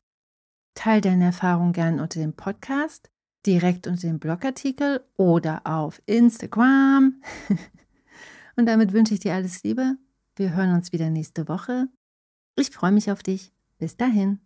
Teil 0.73 1.01
deine 1.01 1.25
Erfahrungen 1.25 1.73
gern 1.73 1.99
unter 1.99 2.19
dem 2.19 2.33
Podcast, 2.33 3.11
direkt 3.45 3.85
unter 3.85 4.07
dem 4.07 4.17
Blogartikel 4.17 5.05
oder 5.15 5.61
auf 5.65 6.01
Instagram. 6.07 7.21
und 8.55 8.65
damit 8.65 8.91
wünsche 8.91 9.13
ich 9.13 9.19
dir 9.19 9.35
alles 9.35 9.61
Liebe. 9.61 9.97
Wir 10.35 10.55
hören 10.55 10.73
uns 10.73 10.91
wieder 10.91 11.11
nächste 11.11 11.47
Woche. 11.47 11.87
Ich 12.55 12.71
freue 12.71 12.91
mich 12.91 13.11
auf 13.11 13.21
dich. 13.21 13.53
Bis 13.77 13.95
dahin. 13.95 14.39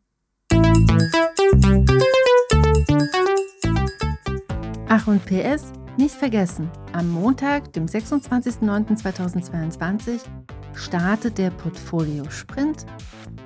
Ach 4.89 5.07
und 5.07 5.25
PS, 5.25 5.71
nicht 5.99 6.15
vergessen, 6.15 6.71
am 6.93 7.11
Montag, 7.11 7.71
dem 7.73 7.85
26.09.2022, 7.85 10.21
startet 10.73 11.37
der 11.37 11.51
Portfolio 11.51 12.23
Sprint. 12.29 12.85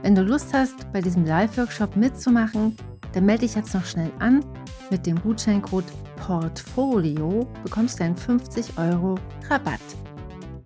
Wenn 0.04 0.14
du 0.14 0.22
Lust 0.22 0.54
hast, 0.54 0.94
bei 0.94 1.02
diesem 1.02 1.26
Live-Workshop 1.26 1.96
mitzumachen, 1.96 2.78
dann 3.14 3.26
melde 3.26 3.42
dich 3.42 3.56
jetzt 3.56 3.74
noch 3.74 3.86
schnell 3.86 4.12
an. 4.20 4.46
Mit 4.92 5.08
dem 5.08 5.20
Gutscheincode 5.20 5.92
Portfolio 6.16 7.48
bekommst 7.64 8.00
du 8.00 8.04
einen 8.04 8.16
50 8.16 8.78
Euro 8.78 9.16
Rabatt. 9.50 9.82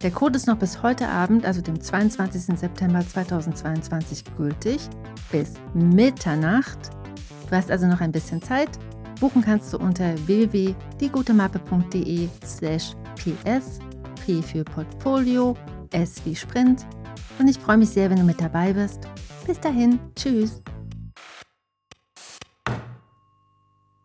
Der 0.01 0.11
Code 0.11 0.35
ist 0.35 0.45
noch 0.45 0.57
bis 0.57 0.83
heute 0.83 1.07
Abend, 1.07 1.45
also 1.45 1.61
dem 1.61 1.79
22. 1.79 2.59
September 2.59 2.99
2022, 2.99 4.25
gültig, 4.35 4.81
bis 5.31 5.53
Mitternacht. 5.73 6.89
Du 7.49 7.55
hast 7.55 7.71
also 7.71 7.87
noch 7.87 8.01
ein 8.01 8.11
bisschen 8.11 8.41
Zeit. 8.41 8.77
Buchen 9.19 9.41
kannst 9.41 9.73
du 9.73 9.77
unter 9.77 10.15
www.diegutemappe.de 10.27 12.29
slash 12.45 12.91
ps, 13.15 13.79
P 14.25 14.41
für 14.41 14.63
Portfolio, 14.63 15.55
S 15.91 16.21
wie 16.25 16.35
Sprint. 16.35 16.85
Und 17.39 17.47
ich 17.47 17.57
freue 17.57 17.77
mich 17.77 17.89
sehr, 17.89 18.09
wenn 18.09 18.17
du 18.17 18.23
mit 18.23 18.41
dabei 18.41 18.73
bist. 18.73 19.07
Bis 19.45 19.59
dahin, 19.59 19.99
tschüss. 20.15 20.61